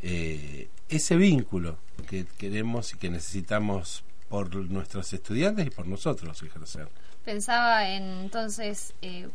eh, 0.06 0.68
ese 0.90 1.16
vínculo 1.16 1.78
que 2.06 2.26
queremos 2.36 2.92
y 2.92 2.98
que 2.98 3.08
necesitamos 3.08 4.04
por 4.28 4.54
nuestros 4.54 5.10
estudiantes 5.14 5.66
y 5.66 5.70
por 5.70 5.86
nosotros 5.86 6.42
ejercer. 6.42 6.88
Pensaba 7.24 7.88
en 7.88 8.02
entonces 8.20 8.92
eh, 9.00 9.28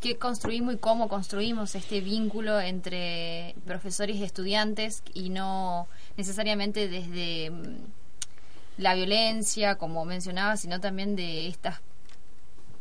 qué 0.00 0.16
construimos 0.16 0.74
y 0.74 0.78
cómo 0.78 1.08
construimos 1.08 1.74
este 1.74 2.00
vínculo 2.00 2.58
entre 2.58 3.54
profesores 3.66 4.16
y 4.16 4.24
estudiantes 4.24 5.02
y 5.12 5.28
no 5.28 5.86
necesariamente 6.16 6.88
desde 6.88 7.50
mm, 7.50 7.76
la 8.78 8.94
violencia, 8.94 9.76
como 9.76 10.06
mencionaba, 10.06 10.56
sino 10.56 10.80
también 10.80 11.14
de 11.14 11.48
estas 11.48 11.82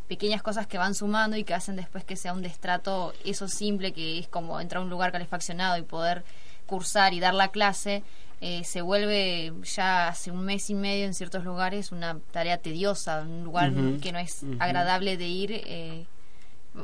pequeñas 0.07 0.41
cosas 0.41 0.67
que 0.67 0.77
van 0.77 0.95
sumando 0.95 1.35
y 1.35 1.43
que 1.43 1.53
hacen 1.53 1.75
después 1.75 2.05
que 2.05 2.15
sea 2.15 2.31
un 2.31 2.43
destrato, 2.43 3.13
eso 3.25 3.49
simple 3.49 3.91
que 3.91 4.19
es 4.19 4.29
como 4.29 4.61
entrar 4.61 4.81
a 4.81 4.85
un 4.85 4.89
lugar 4.89 5.11
calefaccionado 5.11 5.77
y 5.77 5.81
poder 5.81 6.23
cursar 6.65 7.13
y 7.13 7.19
dar 7.19 7.33
la 7.33 7.49
clase, 7.49 8.03
eh, 8.41 8.63
se 8.63 8.81
vuelve 8.81 9.53
ya 9.63 10.09
hace 10.09 10.31
un 10.31 10.43
mes 10.43 10.69
y 10.69 10.75
medio 10.75 11.05
en 11.05 11.13
ciertos 11.13 11.43
lugares 11.43 11.91
una 11.91 12.19
tarea 12.31 12.57
tediosa, 12.57 13.21
un 13.21 13.43
lugar 13.43 13.71
que 14.01 14.11
no 14.11 14.19
es 14.19 14.43
agradable 14.59 15.17
de 15.17 15.27
ir, 15.27 15.51
eh, 15.53 16.05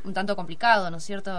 un 0.04 0.14
tanto 0.14 0.36
complicado, 0.36 0.90
¿no 0.90 0.98
es 0.98 1.04
cierto? 1.04 1.32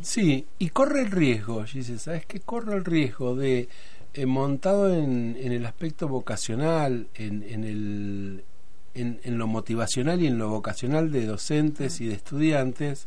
Sí, 0.00 0.46
y 0.58 0.70
corre 0.70 1.02
el 1.02 1.10
riesgo, 1.10 1.64
Giselle, 1.64 1.98
¿sabes 1.98 2.26
qué? 2.26 2.40
Corre 2.40 2.74
el 2.74 2.84
riesgo 2.84 3.36
de, 3.36 3.68
eh, 4.14 4.26
montado 4.26 4.92
en, 4.92 5.36
en, 5.38 5.52
el 5.52 5.66
aspecto 5.66 6.08
vocacional, 6.08 7.08
en, 7.14 7.42
en 7.42 7.64
el 7.64 8.44
en, 8.94 9.38
lo 9.38 9.46
motivacional 9.46 10.22
y 10.22 10.26
en 10.26 10.38
lo 10.38 10.48
vocacional 10.48 11.10
de 11.10 11.26
docentes 11.26 12.00
y 12.00 12.06
de 12.06 12.14
estudiantes, 12.14 13.06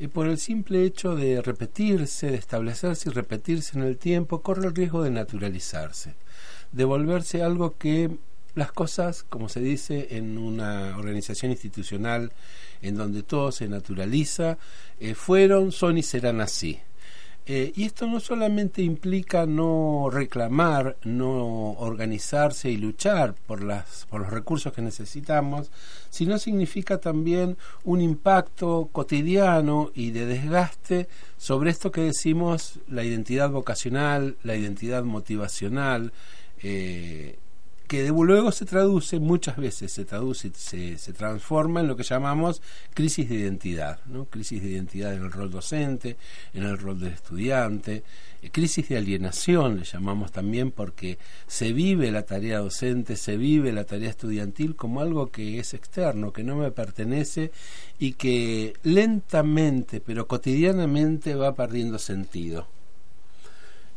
y 0.00 0.08
por 0.08 0.26
el 0.26 0.38
simple 0.38 0.82
hecho 0.84 1.14
de 1.14 1.42
repetirse, 1.42 2.30
de 2.30 2.38
establecerse 2.38 3.10
y 3.10 3.12
repetirse 3.12 3.76
en 3.76 3.84
el 3.84 3.98
tiempo, 3.98 4.40
corre 4.40 4.66
el 4.66 4.74
riesgo 4.74 5.02
de 5.02 5.10
naturalizarse, 5.10 6.14
de 6.72 6.84
volverse 6.84 7.42
algo 7.42 7.76
que 7.76 8.16
las 8.54 8.72
cosas, 8.72 9.24
como 9.28 9.50
se 9.50 9.60
dice 9.60 10.16
en 10.16 10.38
una 10.38 10.96
organización 10.96 11.50
institucional 11.50 12.32
en 12.80 12.96
donde 12.96 13.22
todo 13.22 13.52
se 13.52 13.68
naturaliza, 13.68 14.56
eh, 15.00 15.14
fueron, 15.14 15.70
son 15.70 15.98
y 15.98 16.02
serán 16.02 16.40
así. 16.40 16.80
Eh, 17.52 17.72
y 17.74 17.82
esto 17.82 18.06
no 18.06 18.20
solamente 18.20 18.80
implica 18.80 19.44
no 19.44 20.08
reclamar, 20.08 20.96
no 21.02 21.72
organizarse 21.72 22.70
y 22.70 22.76
luchar 22.76 23.34
por, 23.34 23.64
las, 23.64 24.06
por 24.08 24.20
los 24.20 24.30
recursos 24.30 24.72
que 24.72 24.82
necesitamos, 24.82 25.72
sino 26.10 26.38
significa 26.38 26.98
también 26.98 27.56
un 27.82 28.02
impacto 28.02 28.88
cotidiano 28.92 29.90
y 29.96 30.12
de 30.12 30.26
desgaste 30.26 31.08
sobre 31.38 31.70
esto 31.70 31.90
que 31.90 32.02
decimos 32.02 32.78
la 32.86 33.02
identidad 33.02 33.50
vocacional, 33.50 34.36
la 34.44 34.54
identidad 34.54 35.02
motivacional, 35.02 36.12
eh, 36.62 37.39
que 37.90 38.06
luego 38.06 38.52
se 38.52 38.66
traduce, 38.66 39.18
muchas 39.18 39.56
veces 39.56 39.90
se 39.90 40.04
traduce, 40.04 40.52
se, 40.54 40.96
se 40.96 41.12
transforma 41.12 41.80
en 41.80 41.88
lo 41.88 41.96
que 41.96 42.04
llamamos 42.04 42.62
crisis 42.94 43.28
de 43.28 43.34
identidad, 43.34 43.98
¿no? 44.06 44.26
crisis 44.26 44.62
de 44.62 44.68
identidad 44.68 45.12
en 45.12 45.24
el 45.24 45.32
rol 45.32 45.50
docente, 45.50 46.16
en 46.54 46.62
el 46.62 46.78
rol 46.78 47.00
del 47.00 47.14
estudiante, 47.14 48.04
eh, 48.42 48.50
crisis 48.52 48.88
de 48.88 48.96
alienación 48.96 49.76
le 49.76 49.82
llamamos 49.82 50.30
también 50.30 50.70
porque 50.70 51.18
se 51.48 51.72
vive 51.72 52.12
la 52.12 52.22
tarea 52.22 52.60
docente, 52.60 53.16
se 53.16 53.36
vive 53.36 53.72
la 53.72 53.82
tarea 53.82 54.10
estudiantil 54.10 54.76
como 54.76 55.00
algo 55.00 55.32
que 55.32 55.58
es 55.58 55.74
externo, 55.74 56.32
que 56.32 56.44
no 56.44 56.54
me 56.54 56.70
pertenece 56.70 57.50
y 57.98 58.12
que 58.12 58.74
lentamente 58.84 60.00
pero 60.00 60.28
cotidianamente 60.28 61.34
va 61.34 61.56
perdiendo 61.56 61.98
sentido. 61.98 62.68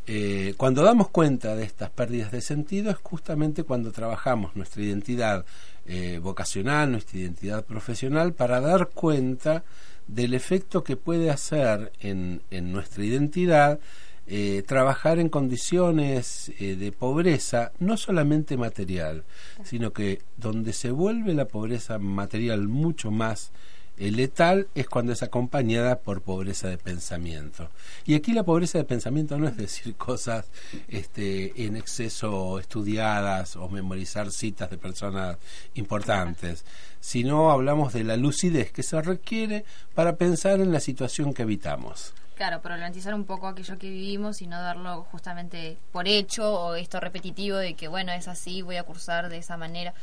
Eh, 0.05 0.53
cuando 0.57 0.83
damos 0.83 1.09
cuenta 1.09 1.55
de 1.55 1.63
estas 1.63 1.89
pérdidas 1.89 2.31
de 2.31 2.41
sentido 2.41 2.91
es 2.91 2.97
justamente 2.97 3.63
cuando 3.63 3.91
trabajamos 3.91 4.55
nuestra 4.55 4.83
identidad 4.83 5.45
eh, 5.85 6.19
vocacional, 6.21 6.91
nuestra 6.91 7.19
identidad 7.19 7.63
profesional, 7.63 8.33
para 8.33 8.59
dar 8.59 8.89
cuenta 8.89 9.63
del 10.07 10.33
efecto 10.33 10.83
que 10.83 10.97
puede 10.97 11.29
hacer 11.29 11.93
en, 12.01 12.41
nuestra 12.51 13.05
identidad 13.05 13.79
eh, 14.27 14.63
trabajar 14.67 15.19
en 15.19 15.29
condiciones 15.29 16.51
de 16.59 16.91
pobreza, 16.91 17.71
no 17.79 17.95
solamente 17.95 18.57
material, 18.57 19.23
sino 19.63 19.93
que 19.93 20.21
donde 20.37 20.73
se 20.73 20.91
vuelve 20.91 21.33
la 21.33 21.45
pobreza 21.45 21.97
material 21.99 22.67
mucho 22.67 23.11
más 23.11 23.51
el 23.97 24.15
letal 24.15 24.67
es 24.73 24.87
cuando 24.87 25.13
es 25.13 25.21
acompañada 25.21 25.99
por 25.99 26.21
pobreza 26.21 26.67
de 26.67 26.77
pensamiento. 26.77 27.69
Y 28.05 28.15
aquí 28.15 28.33
la 28.33 28.43
pobreza 28.43 28.79
de 28.79 28.83
pensamiento 28.85 29.37
no 29.37 29.47
es 29.47 29.55
decir 29.55 29.95
cosas 29.97 30.45
este, 30.87 31.65
en 31.65 31.77
exceso 31.77 32.59
estudiadas 32.59 33.55
o 33.55 33.69
memorizar 33.69 34.31
citas 34.31 34.69
de 34.69 34.77
personas 34.77 35.37
importantes, 35.75 36.65
sino 36.99 37.51
hablamos 37.51 37.93
de 37.93 38.03
la 38.03 38.17
lucidez 38.17 38.71
que 38.71 38.83
se 38.83 39.01
requiere 39.01 39.65
para 39.93 40.15
pensar 40.15 40.59
en 40.59 40.71
la 40.71 40.79
situación 40.79 41.33
que 41.33 41.43
habitamos. 41.43 42.13
Claro, 42.43 42.61
problematizar 42.61 43.15
un 43.15 43.23
poco 43.23 43.47
aquello 43.47 43.79
que 43.79 43.89
vivimos 43.89 44.41
y 44.41 44.47
no 44.47 44.61
darlo 44.61 45.05
justamente 45.13 45.77
por 45.93 46.09
hecho 46.09 46.53
o 46.53 46.75
esto 46.75 46.99
repetitivo 46.99 47.55
de 47.55 47.73
que, 47.73 47.87
bueno, 47.87 48.11
es 48.11 48.27
así, 48.27 48.61
voy 48.61 48.75
a 48.75 48.83
cursar 48.83 49.29
de 49.29 49.37
esa 49.37 49.55
manera. 49.55 49.93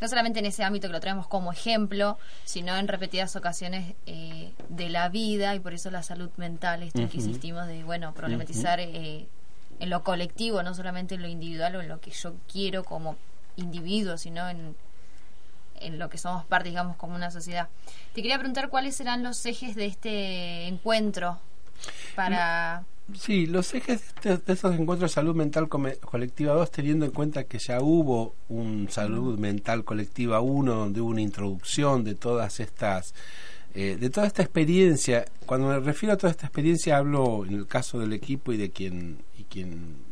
No 0.00 0.06
solamente 0.06 0.38
en 0.38 0.46
ese 0.46 0.62
ámbito 0.62 0.86
que 0.86 0.92
lo 0.92 1.00
traemos 1.00 1.26
como 1.26 1.50
ejemplo, 1.50 2.16
sino 2.44 2.76
en 2.76 2.86
repetidas 2.86 3.34
ocasiones 3.34 3.96
eh, 4.06 4.52
de 4.68 4.90
la 4.90 5.08
vida 5.08 5.56
y 5.56 5.58
por 5.58 5.74
eso 5.74 5.90
la 5.90 6.04
salud 6.04 6.30
mental, 6.36 6.84
esto 6.84 7.00
que 7.08 7.16
insistimos 7.16 7.66
de, 7.66 7.82
bueno, 7.82 8.14
problematizar 8.14 8.78
eh, 8.78 9.26
en 9.80 9.90
lo 9.90 10.04
colectivo, 10.04 10.62
no 10.62 10.74
solamente 10.74 11.16
en 11.16 11.22
lo 11.22 11.26
individual 11.26 11.74
o 11.74 11.80
en 11.80 11.88
lo 11.88 12.00
que 12.00 12.12
yo 12.12 12.32
quiero 12.46 12.84
como 12.84 13.16
individuo, 13.56 14.18
sino 14.18 14.48
en, 14.48 14.76
en 15.80 15.98
lo 15.98 16.08
que 16.08 16.18
somos 16.18 16.44
parte, 16.44 16.68
digamos, 16.68 16.96
como 16.96 17.16
una 17.16 17.32
sociedad. 17.32 17.66
Te 18.14 18.22
quería 18.22 18.38
preguntar 18.38 18.68
cuáles 18.68 18.94
serán 18.94 19.24
los 19.24 19.44
ejes 19.46 19.74
de 19.74 19.86
este 19.86 20.68
encuentro 20.68 21.40
para... 22.14 22.84
Sí, 23.14 23.46
los 23.46 23.72
ejes 23.72 24.02
de, 24.22 24.34
estos 24.34 24.74
encuentros 24.74 25.10
de 25.10 25.14
salud 25.14 25.34
mental 25.34 25.68
colectiva 25.68 26.52
2, 26.52 26.70
teniendo 26.70 27.06
en 27.06 27.12
cuenta 27.12 27.44
que 27.44 27.58
ya 27.58 27.80
hubo 27.80 28.34
un 28.50 28.88
salud 28.90 29.38
mental 29.38 29.82
colectiva 29.84 30.40
1, 30.40 30.74
donde 30.74 31.00
hubo 31.00 31.08
una 31.08 31.22
introducción 31.22 32.04
de 32.04 32.14
todas 32.14 32.60
estas, 32.60 33.14
eh, 33.74 33.96
de 33.98 34.10
toda 34.10 34.26
esta 34.26 34.42
experiencia. 34.42 35.24
Cuando 35.46 35.68
me 35.68 35.80
refiero 35.80 36.12
a 36.12 36.18
toda 36.18 36.30
esta 36.30 36.46
experiencia, 36.46 36.98
hablo 36.98 37.46
en 37.46 37.54
el 37.54 37.66
caso 37.66 37.98
del 37.98 38.12
equipo 38.12 38.52
y 38.52 38.58
de 38.58 38.70
quien, 38.70 39.22
y 39.38 39.44
quien 39.44 40.07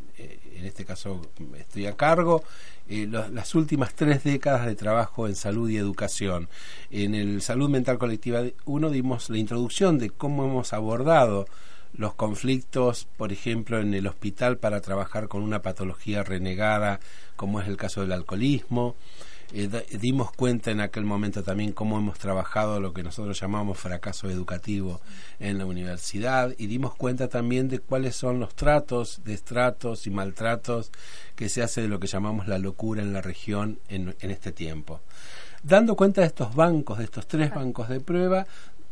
en 0.59 0.67
este 0.67 0.85
caso 0.85 1.23
estoy 1.59 1.87
a 1.87 1.97
cargo, 1.97 2.43
eh, 2.89 3.09
las 3.11 3.55
últimas 3.55 3.95
tres 3.95 4.25
décadas 4.25 4.67
de 4.67 4.75
trabajo 4.75 5.27
en 5.27 5.35
salud 5.35 5.69
y 5.69 5.77
educación. 5.77 6.49
En 6.91 7.15
el 7.15 7.43
Salud 7.43 7.69
Mental 7.69 7.99
Colectiva 7.99 8.43
1 8.65 8.91
dimos 8.91 9.29
la 9.31 9.39
introducción 9.39 9.99
de 9.99 10.11
cómo 10.11 10.45
hemos 10.45 10.73
abordado 10.73 11.47
los 11.95 12.15
conflictos, 12.15 13.09
por 13.17 13.33
ejemplo, 13.33 13.81
en 13.81 13.95
el 13.95 14.07
hospital 14.07 14.59
para 14.59 14.81
trabajar 14.81 15.29
con 15.29 15.43
una 15.43 15.63
patología 15.63 16.23
renegada, 16.23 17.01
como 17.37 17.61
es 17.61 17.69
el 17.69 17.77
caso 17.77 18.03
del 18.03 18.13
alcoholismo. 18.13 18.97
Eh, 19.53 19.69
dimos 20.01 20.33
cuenta 20.33 20.71
en 20.73 20.81
aquel 20.81 21.05
momento 21.05 21.43
también 21.43 21.73
cómo 21.73 21.99
hemos 21.99 22.19
trabajado 22.19 22.81
lo 22.81 22.93
que 22.93 23.05
nosotros 23.05 23.41
llamamos 23.41 23.79
fracaso 23.79 24.29
educativo 24.29 25.01
en 25.39 25.59
la 25.59 25.67
universidad 25.67 26.53
y 26.59 26.67
dimos 26.67 26.95
cuenta 26.95 27.29
también 27.29 27.69
de 27.69 27.79
cuáles 27.79 28.17
son 28.17 28.41
los 28.41 28.55
tratos, 28.55 29.21
destratos 29.25 30.07
y 30.07 30.11
maltratos 30.11 30.91
que 31.37 31.49
se 31.49 31.63
hace 31.63 31.83
de 31.83 31.89
lo 31.89 32.01
que 32.01 32.09
llamamos 32.09 32.49
la 32.49 32.59
locura 32.59 33.03
en 33.03 33.13
la 33.13 33.23
región 33.23 33.79
en, 33.89 34.17
en 34.21 34.31
este 34.31 34.51
tiempo. 34.51 35.01
Dando 35.63 35.97
cuenta 35.97 36.21
de 36.21 36.29
estos 36.29 36.55
bancos, 36.55 36.99
de 36.99 37.05
estos 37.05 37.27
tres 37.27 37.51
bancos 37.53 37.89
de 37.89 38.01
prueba, 38.01 38.47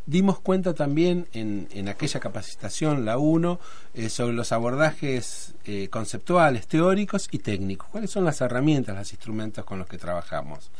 dimos 0.07 0.41
cuenta 0.41 0.75
también 0.75 1.27
en, 1.33 1.69
en 1.73 1.89
aquella 1.89 2.21
capacitación, 2.21 3.05
la 3.05 3.19
1, 3.19 3.61
eh, 3.95 4.09
sobre 4.09 4.35
los 4.35 4.53
abordajes 4.53 5.55
eh, 5.65 5.89
conceptuales, 5.89 6.67
teóricos 6.67 7.29
y 7.31 7.39
técnicos. 7.39 7.89
¿Cuáles 7.89 8.11
son 8.11 8.25
las 8.25 8.41
herramientas, 8.41 8.97
los 8.97 9.13
instrumentos 9.13 9.65
con 9.65 9.79
los 9.79 9.89
que 9.89 9.99
trabajamos? 9.99 10.71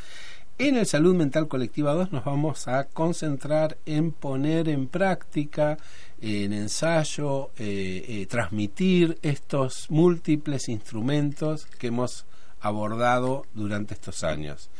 En 0.57 0.77
el 0.77 0.87
Salud 0.87 1.17
Mental 1.17 1.49
Colectiva 1.49 1.95
2 1.95 2.13
nos 2.13 2.25
vamos 2.25 2.69
a 2.69 2.85
concentrar 2.85 3.77
en 3.87 4.13
poner 4.13 4.69
en 4.69 4.87
práctica, 4.87 5.79
en 6.21 6.53
ensayo, 6.53 7.51
eh, 7.59 8.25
transmitir 8.31 9.19
estos 9.23 9.91
múltiples 9.91 10.69
instrumentos 10.69 11.67
que 11.67 11.89
hemos 11.89 12.25
abordado 12.61 13.47
durante 13.53 13.95
estos 13.95 14.23
años. 14.23 14.71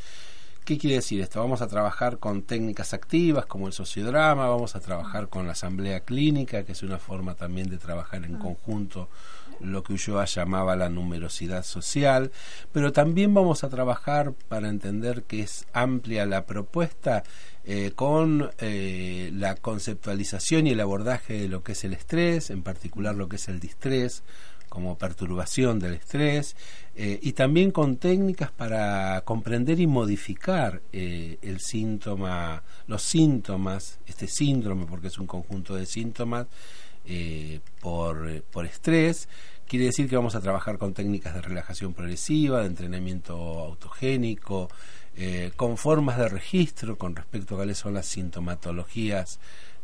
¿Qué 0.65 0.79
quiere 0.79 0.97
decir 0.97 1.21
esto? 1.21 1.41
Vamos 1.41 1.61
a 1.61 1.67
trabajar 1.67 2.19
con 2.19 2.41
técnicas 2.41 2.95
activas 2.95 3.45
como 3.45 3.67
el 3.67 3.75
sociodrama, 3.75 4.49
vamos 4.49 4.75
a 4.75 4.81
trabajar 4.81 5.29
con 5.29 5.45
la 5.45 5.53
asamblea 5.53 6.01
clínica, 6.01 6.65
que 6.65 6.73
es 6.73 6.83
una 6.83 6.99
forma 6.99 7.35
también 7.35 7.69
de 7.69 7.77
trabajar 7.77 8.25
en 8.25 8.39
conjunto 8.39 9.11
lo 9.61 9.83
que 9.83 9.93
Ulloa 9.93 10.25
llamaba 10.25 10.75
la 10.75 10.89
numerosidad 10.89 11.65
social, 11.65 12.33
pero 12.73 12.93
también 12.93 13.35
vamos 13.35 13.63
a 13.63 13.69
trabajar 13.69 14.33
para 14.49 14.71
entender 14.71 15.25
que 15.25 15.43
es 15.43 15.67
amplia 15.75 16.25
la 16.25 16.47
propuesta 16.47 17.25
eh, 17.67 17.93
con 17.95 18.51
eh, 18.59 19.31
la 19.35 19.57
conceptualización 19.57 20.67
y 20.67 20.71
el 20.71 20.81
abordaje 20.81 21.35
de 21.35 21.49
lo 21.49 21.63
que 21.63 21.73
es 21.73 21.85
el 21.85 21.93
estrés, 21.93 22.49
en 22.49 22.63
particular 22.63 23.15
lo 23.15 23.29
que 23.29 23.37
es 23.37 23.49
el 23.49 23.61
distrés, 23.61 24.23
como 24.75 24.99
perturbación 24.99 25.79
del 25.79 25.95
estrés 25.95 26.57
eh, 26.97 27.21
y 27.23 27.33
también 27.33 27.71
con 27.71 27.97
técnicas 27.97 28.51
para 28.51 29.23
comprender 29.25 29.79
y 29.79 29.87
modificar 29.87 30.83
eh, 30.93 31.39
el 31.43 31.61
síntoma, 31.61 32.63
los 32.89 33.03
síntomas, 33.03 34.01
este 34.07 34.27
síndrome, 34.27 34.85
porque 34.87 35.07
es 35.07 35.19
un 35.19 35.29
conjunto 35.29 35.77
de 35.77 35.87
síntomas 35.87 36.49
eh, 37.07 37.61
por, 37.81 38.43
por 38.51 38.67
estrés. 38.67 39.29
Quiere 39.67 39.87
decir 39.87 40.09
que 40.09 40.17
vamos 40.17 40.35
a 40.35 40.41
trabajar 40.41 40.77
con 40.77 40.93
técnicas 40.93 41.35
de 41.35 41.41
relajación 41.41 41.95
progresiva, 41.95 42.61
de 42.61 42.67
entrenamiento 42.67 43.35
autogénico, 43.61 44.69
con 45.55 45.77
formas 45.77 46.19
de 46.19 46.29
registro 46.29 46.99
con 46.99 47.15
respecto 47.15 47.55
a 47.55 47.59
cuáles 47.59 47.79
son 47.79 47.95
las 47.95 48.07
sintomatologías 48.07 49.39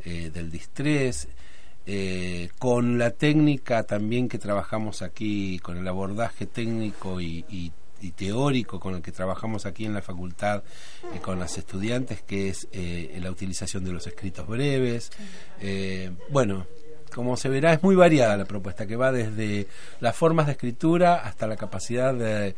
del 0.04 0.50
distrés, 0.50 1.28
eh, 1.86 2.50
con 2.58 2.98
la 2.98 3.10
técnica 3.10 3.82
también 3.84 4.28
que 4.28 4.38
trabajamos 4.38 5.02
aquí, 5.02 5.58
con 5.58 5.76
el 5.76 5.88
abordaje 5.88 6.46
técnico 6.46 7.20
y, 7.20 7.72
teórico 8.16 8.80
con 8.80 8.94
el 8.94 9.02
que 9.02 9.12
trabajamos 9.12 9.66
aquí 9.66 9.84
en 9.84 9.92
la 9.92 10.00
facultad 10.00 10.62
con 11.20 11.38
las 11.38 11.58
estudiantes, 11.58 12.22
que 12.22 12.48
es 12.48 12.66
la 12.72 13.30
utilización 13.30 13.84
de 13.84 13.92
los 13.92 14.06
escritos 14.06 14.46
breves. 14.46 15.10
bueno, 16.30 16.66
como 17.10 17.36
se 17.36 17.48
verá, 17.48 17.72
es 17.72 17.82
muy 17.82 17.94
variada 17.94 18.36
la 18.36 18.44
propuesta, 18.44 18.86
que 18.86 18.96
va 18.96 19.12
desde 19.12 19.66
las 20.00 20.16
formas 20.16 20.46
de 20.46 20.52
escritura 20.52 21.16
hasta 21.16 21.46
la 21.46 21.56
capacidad 21.56 22.14
de, 22.14 22.54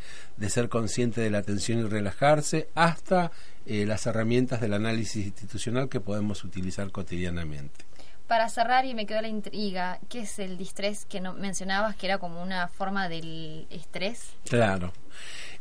ser 0.47 0.69
consciente 0.69 1.21
de 1.21 1.29
la 1.29 1.39
atención 1.39 1.79
y 1.79 1.83
relajarse, 1.83 2.69
hasta 2.75 3.31
eh, 3.65 3.85
las 3.85 4.05
herramientas 4.05 4.61
del 4.61 4.73
análisis 4.73 5.25
institucional 5.25 5.89
que 5.89 5.99
podemos 5.99 6.43
utilizar 6.43 6.91
cotidianamente. 6.91 7.85
Para 8.33 8.49
cerrar, 8.49 8.83
y 8.85 8.95
me 8.95 9.05
quedó 9.05 9.21
la 9.21 9.27
intriga, 9.27 9.99
¿qué 10.09 10.21
es 10.21 10.39
el 10.39 10.57
distrés 10.57 11.05
que 11.05 11.21
no, 11.21 11.33
mencionabas 11.33 11.95
que 11.95 12.07
era 12.07 12.17
como 12.17 12.41
una 12.41 12.67
forma 12.67 13.07
del 13.07 13.67
estrés? 13.69 14.23
Claro. 14.49 14.91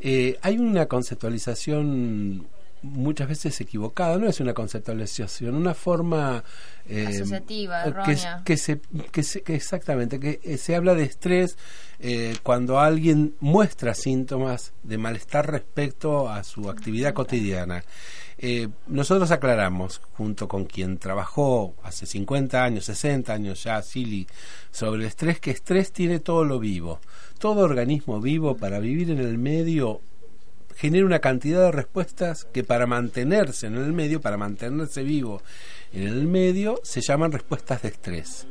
Eh, 0.01 0.39
hay 0.41 0.57
una 0.57 0.87
conceptualización 0.87 2.47
muchas 2.81 3.29
veces 3.29 3.61
equivocada, 3.61 4.17
no 4.17 4.27
es 4.27 4.41
una 4.41 4.55
conceptualización, 4.55 5.55
una 5.55 5.75
forma 5.75 6.43
eh, 6.89 7.09
asociativa, 7.09 7.85
errónea. 7.85 8.43
Que, 8.45 8.57
se, 8.57 8.81
que, 9.13 9.23
se, 9.23 9.43
que 9.43 9.55
exactamente, 9.55 10.19
que 10.19 10.41
eh, 10.43 10.57
se 10.57 10.75
habla 10.75 10.95
de 10.95 11.05
estrés 11.05 11.57
eh, 12.01 12.37
cuando 12.43 12.81
alguien 12.81 13.37
muestra 13.41 13.95
síntomas 13.95 14.73
de 14.83 14.99
malestar 14.99 15.51
respecto 15.51 16.31
a 16.31 16.43
su 16.43 16.69
actividad 16.69 17.13
cotidiana. 17.13 17.85
Nosotros 18.89 19.31
aclaramos, 19.31 20.01
junto 20.15 20.49
con 20.49 20.65
quien 20.65 20.99
trabajó 20.99 21.75
hace 21.85 22.07
50 22.07 22.65
años, 22.65 22.87
60 22.87 23.33
años 23.33 23.63
ya, 23.63 23.81
Silly, 23.83 24.27
sobre 24.73 25.03
el 25.03 25.07
estrés, 25.07 25.39
que 25.39 25.53
estrés 25.53 25.93
tiene 25.93 26.19
todo 26.19 26.45
lo 26.45 26.59
vivo. 26.59 26.99
Todo 27.39 27.61
organismo 27.61 28.21
vivo 28.21 28.57
para 28.57 28.81
vivir 28.81 29.11
en 29.11 29.21
el 29.21 29.39
medio 29.39 30.01
genera 30.75 31.07
una 31.07 31.21
cantidad 31.21 31.61
de 31.67 31.73
respuestas 31.73 32.45
que 32.45 32.65
para 32.65 32.87
mantenerse 32.87 33.69
en 33.69 33.77
el 33.77 33.93
medio, 33.93 34.21
para 34.21 34.37
mantenerse 34.37 35.05
vivo 35.05 35.41
en 35.93 36.09
el 36.09 36.27
medio, 36.27 36.81
se 36.83 37.01
llaman 37.01 37.31
respuestas 37.31 37.83
de 37.83 37.89
estrés. 37.91 38.47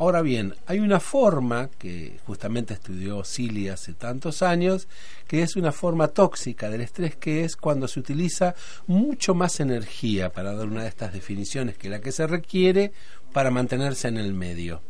Ahora 0.00 0.22
bien, 0.22 0.54
hay 0.64 0.78
una 0.78 0.98
forma 0.98 1.68
que 1.78 2.20
justamente 2.26 2.72
estudió 2.72 3.22
Silly 3.22 3.68
hace 3.68 3.92
tantos 3.92 4.40
años, 4.40 4.88
que 5.28 5.42
es 5.42 5.56
una 5.56 5.72
forma 5.72 6.08
tóxica 6.08 6.70
del 6.70 6.80
estrés, 6.80 7.16
que 7.16 7.44
es 7.44 7.54
cuando 7.54 7.86
se 7.86 8.00
utiliza 8.00 8.54
mucho 8.86 9.34
más 9.34 9.60
energía, 9.60 10.32
para 10.32 10.54
dar 10.54 10.68
una 10.68 10.84
de 10.84 10.88
estas 10.88 11.12
definiciones, 11.12 11.76
que 11.76 11.90
la 11.90 12.00
que 12.00 12.12
se 12.12 12.26
requiere 12.26 12.92
para 13.34 13.50
mantenerse 13.50 14.08
en 14.08 14.16
el 14.16 14.32
medio. 14.32 14.80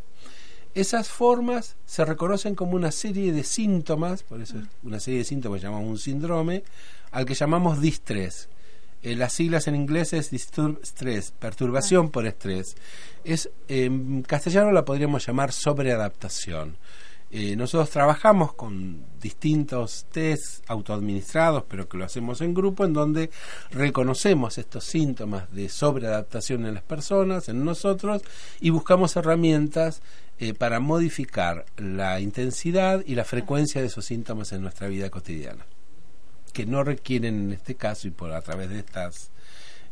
Esas 0.77 1.09
formas 1.09 1.75
se 1.87 2.05
reconocen 2.05 2.55
como 2.55 2.77
una 2.77 2.93
serie 2.93 3.33
de 3.33 3.43
síntomas, 3.43 4.23
por 4.23 4.41
eso 4.41 4.61
es 4.61 4.67
una 4.85 5.01
serie 5.01 5.19
de 5.19 5.25
síntomas 5.25 5.59
que 5.59 5.67
llamamos 5.67 5.91
un 5.91 5.99
síndrome, 5.99 6.63
al 7.11 7.25
que 7.25 7.35
llamamos 7.35 7.81
distrés. 7.81 8.49
Eh, 9.03 9.17
las 9.17 9.33
siglas 9.33 9.67
en 9.67 9.75
inglés 9.75 10.13
es 10.13 10.31
disturb 10.31 10.81
stress, 10.83 11.33
perturbación 11.33 12.11
por 12.11 12.27
estrés. 12.27 12.77
Es, 13.25 13.51
en 13.69 14.23
castellano 14.23 14.73
la 14.73 14.85
podríamos 14.85 15.27
llamar 15.27 15.53
sobreadaptación. 15.53 16.77
Eh, 17.33 17.55
nosotros 17.55 17.91
trabajamos 17.91 18.55
con 18.55 19.05
distintos 19.21 20.07
test 20.11 20.65
autoadministrados, 20.67 21.63
pero 21.69 21.89
que 21.89 21.97
lo 21.97 22.05
hacemos 22.05 22.41
en 22.41 22.53
grupo, 22.53 22.85
en 22.85 22.93
donde 22.93 23.31
reconocemos 23.71 24.59
estos 24.59 24.85
síntomas 24.85 25.51
de 25.53 25.69
sobreadaptación 25.69 26.67
en 26.67 26.75
las 26.75 26.83
personas, 26.83 27.49
en 27.49 27.65
nosotros, 27.65 28.23
y 28.61 28.71
buscamos 28.71 29.15
herramientas 29.15 30.03
eh, 30.41 30.55
para 30.55 30.81
modificar 30.81 31.67
la 31.77 32.19
intensidad 32.19 33.05
y 33.07 33.15
la 33.15 33.25
frecuencia 33.25 33.81
de 33.81 33.87
esos 33.87 34.05
síntomas 34.05 34.53
en 34.53 34.63
nuestra 34.63 34.89
vida 34.89 35.09
cotidiana, 35.09 35.65
que 36.53 36.67
no 36.67 36.85
requieren 36.85 37.45
en 37.45 37.53
este 37.53 37.75
caso 37.75 38.09
y 38.09 38.11
por 38.11 38.33
a 38.33 38.43
través 38.43 38.71
de 38.71 38.81
estas 38.81 39.31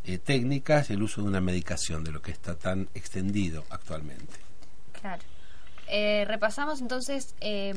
eh, 0.04 0.18
técnicas 0.18 0.90
el 0.90 1.02
uso 1.02 1.22
de 1.22 1.28
una 1.28 1.40
medicación 1.40 2.04
de 2.04 2.12
lo 2.12 2.22
que 2.22 2.30
está 2.30 2.54
tan 2.54 2.88
extendido 2.94 3.64
actualmente. 3.70 4.34
Claro. 5.00 5.22
Eh, 5.90 6.26
repasamos 6.26 6.82
entonces 6.82 7.34
eh, 7.40 7.74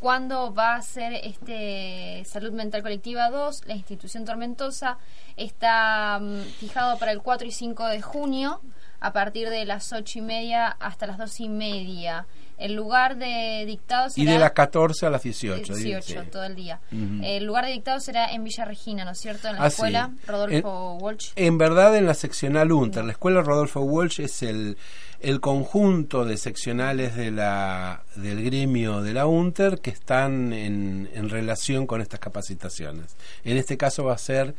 cuándo 0.00 0.52
va 0.52 0.74
a 0.74 0.82
ser 0.82 1.12
este 1.14 2.24
Salud 2.24 2.52
Mental 2.52 2.82
Colectiva 2.82 3.30
2, 3.30 3.66
la 3.66 3.74
institución 3.74 4.24
tormentosa, 4.24 4.98
está 5.36 6.18
mm, 6.20 6.40
fijado 6.58 6.98
para 6.98 7.12
el 7.12 7.22
4 7.22 7.46
y 7.46 7.52
5 7.52 7.86
de 7.86 8.02
junio 8.02 8.60
a 8.98 9.12
partir 9.12 9.50
de 9.50 9.66
las 9.66 9.92
ocho 9.92 10.18
y 10.18 10.22
media 10.22 10.66
hasta 10.80 11.06
las 11.06 11.18
dos 11.18 11.38
y 11.38 11.48
media. 11.48 12.26
El 12.56 12.74
lugar 12.74 13.16
de 13.16 13.64
dictado 13.66 14.10
será... 14.10 14.22
Y 14.22 14.32
de 14.32 14.38
las 14.38 14.52
14 14.52 15.06
a 15.06 15.10
las 15.10 15.22
18. 15.22 15.74
18, 15.74 16.24
todo 16.30 16.44
el 16.44 16.54
día. 16.54 16.80
El 16.90 17.44
lugar 17.44 17.66
de 17.66 17.72
dictado 17.72 18.00
será 18.00 18.32
en 18.32 18.44
Villa 18.44 18.64
Regina, 18.64 19.04
¿no 19.04 19.12
es 19.12 19.18
cierto? 19.18 19.48
En 19.48 19.56
la 19.56 19.64
ah, 19.64 19.66
escuela 19.68 20.12
Rodolfo 20.26 20.94
Walsh. 21.00 21.32
En 21.36 21.58
verdad, 21.58 21.96
en 21.96 22.06
la 22.06 22.14
seccional 22.14 22.72
UNTER. 22.72 23.04
La 23.04 23.12
escuela 23.12 23.42
Rodolfo 23.42 23.80
Walsh 23.80 24.20
es 24.20 24.42
el, 24.42 24.76
el 25.20 25.40
conjunto 25.40 26.24
de 26.24 26.36
seccionales 26.36 27.16
de 27.16 27.30
la, 27.30 28.02
del 28.14 28.44
gremio 28.44 29.02
de 29.02 29.14
la 29.14 29.26
UNTER 29.26 29.80
que 29.80 29.90
están 29.90 30.52
en, 30.52 31.10
en 31.14 31.28
relación 31.28 31.86
con 31.86 32.00
estas 32.00 32.20
capacitaciones. 32.20 33.16
En 33.44 33.56
este 33.56 33.76
caso 33.76 34.04
va 34.04 34.14
a 34.14 34.18
ser 34.18 34.54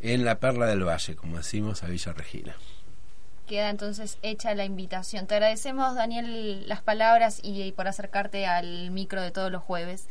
en 0.00 0.24
la 0.24 0.38
Perla 0.38 0.66
del 0.66 0.86
Valle, 0.86 1.16
como 1.16 1.36
decimos, 1.36 1.82
a 1.82 1.88
Villa 1.88 2.12
Regina 2.12 2.54
queda 3.50 3.68
entonces 3.68 4.16
hecha 4.22 4.54
la 4.54 4.64
invitación. 4.64 5.26
Te 5.26 5.34
agradecemos, 5.34 5.96
Daniel, 5.96 6.68
las 6.68 6.82
palabras 6.82 7.40
y, 7.42 7.72
por 7.72 7.88
acercarte 7.88 8.46
al 8.46 8.92
micro 8.92 9.20
de 9.20 9.32
todos 9.32 9.50
los 9.50 9.60
jueves. 9.60 10.06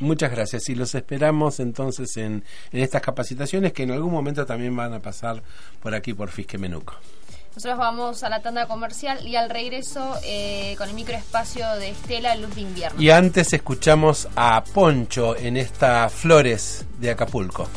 Muchas 0.00 0.30
gracias 0.30 0.70
y 0.70 0.74
los 0.74 0.94
esperamos 0.94 1.60
entonces 1.60 2.16
en, 2.16 2.44
estas 2.72 3.02
capacitaciones 3.02 3.74
que 3.74 3.82
en 3.82 3.90
algún 3.90 4.10
momento 4.10 4.46
también 4.46 4.74
van 4.74 4.94
a 4.94 5.00
pasar 5.00 5.42
por 5.82 5.94
aquí 5.94 6.14
por 6.14 6.30
Fisque 6.30 6.56
Menuco. 6.56 6.94
Nosotros 7.54 7.78
vamos 7.78 8.22
a 8.22 8.30
la 8.30 8.40
tanda 8.40 8.66
comercial 8.66 9.26
y 9.26 9.36
al 9.36 9.50
regreso 9.50 10.14
eh, 10.24 10.74
con 10.78 10.88
el 10.88 10.94
microespacio 10.94 11.68
de 11.74 11.90
Estela 11.90 12.36
Luz 12.36 12.54
de 12.54 12.62
Invierno. 12.62 13.02
Y 13.02 13.10
antes 13.10 13.52
escuchamos 13.52 14.28
a 14.34 14.64
Poncho 14.64 15.36
en 15.36 15.58
esta 15.58 16.08
Flores 16.08 16.86
de 16.98 17.10
Acapulco. 17.10 17.68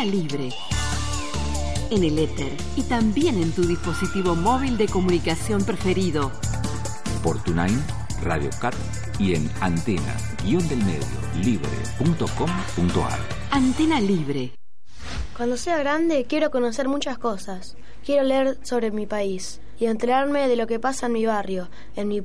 Antena 0.00 0.16
Libre. 0.16 0.48
En 1.90 2.04
el 2.04 2.18
éter 2.18 2.52
y 2.74 2.82
también 2.84 3.36
en 3.36 3.52
tu 3.52 3.66
dispositivo 3.66 4.34
móvil 4.34 4.78
de 4.78 4.88
comunicación 4.88 5.62
preferido. 5.62 6.32
Por 7.22 7.42
TuneIn, 7.42 7.78
Radio 8.22 8.48
Cat 8.62 8.74
y 9.18 9.34
en 9.34 9.50
antena-del-medio 9.60 11.04
libre.com.ar. 11.42 13.18
Antena 13.50 14.00
Libre. 14.00 14.52
Cuando 15.36 15.58
sea 15.58 15.76
grande 15.78 16.24
quiero 16.26 16.50
conocer 16.50 16.88
muchas 16.88 17.18
cosas. 17.18 17.76
Quiero 18.02 18.24
leer 18.24 18.58
sobre 18.62 18.92
mi 18.92 19.04
país 19.04 19.60
y 19.78 19.84
enterarme 19.84 20.48
de 20.48 20.56
lo 20.56 20.66
que 20.66 20.80
pasa 20.80 21.06
en 21.06 21.12
mi 21.12 21.26
barrio, 21.26 21.68
en 21.94 22.08
mi 22.08 22.22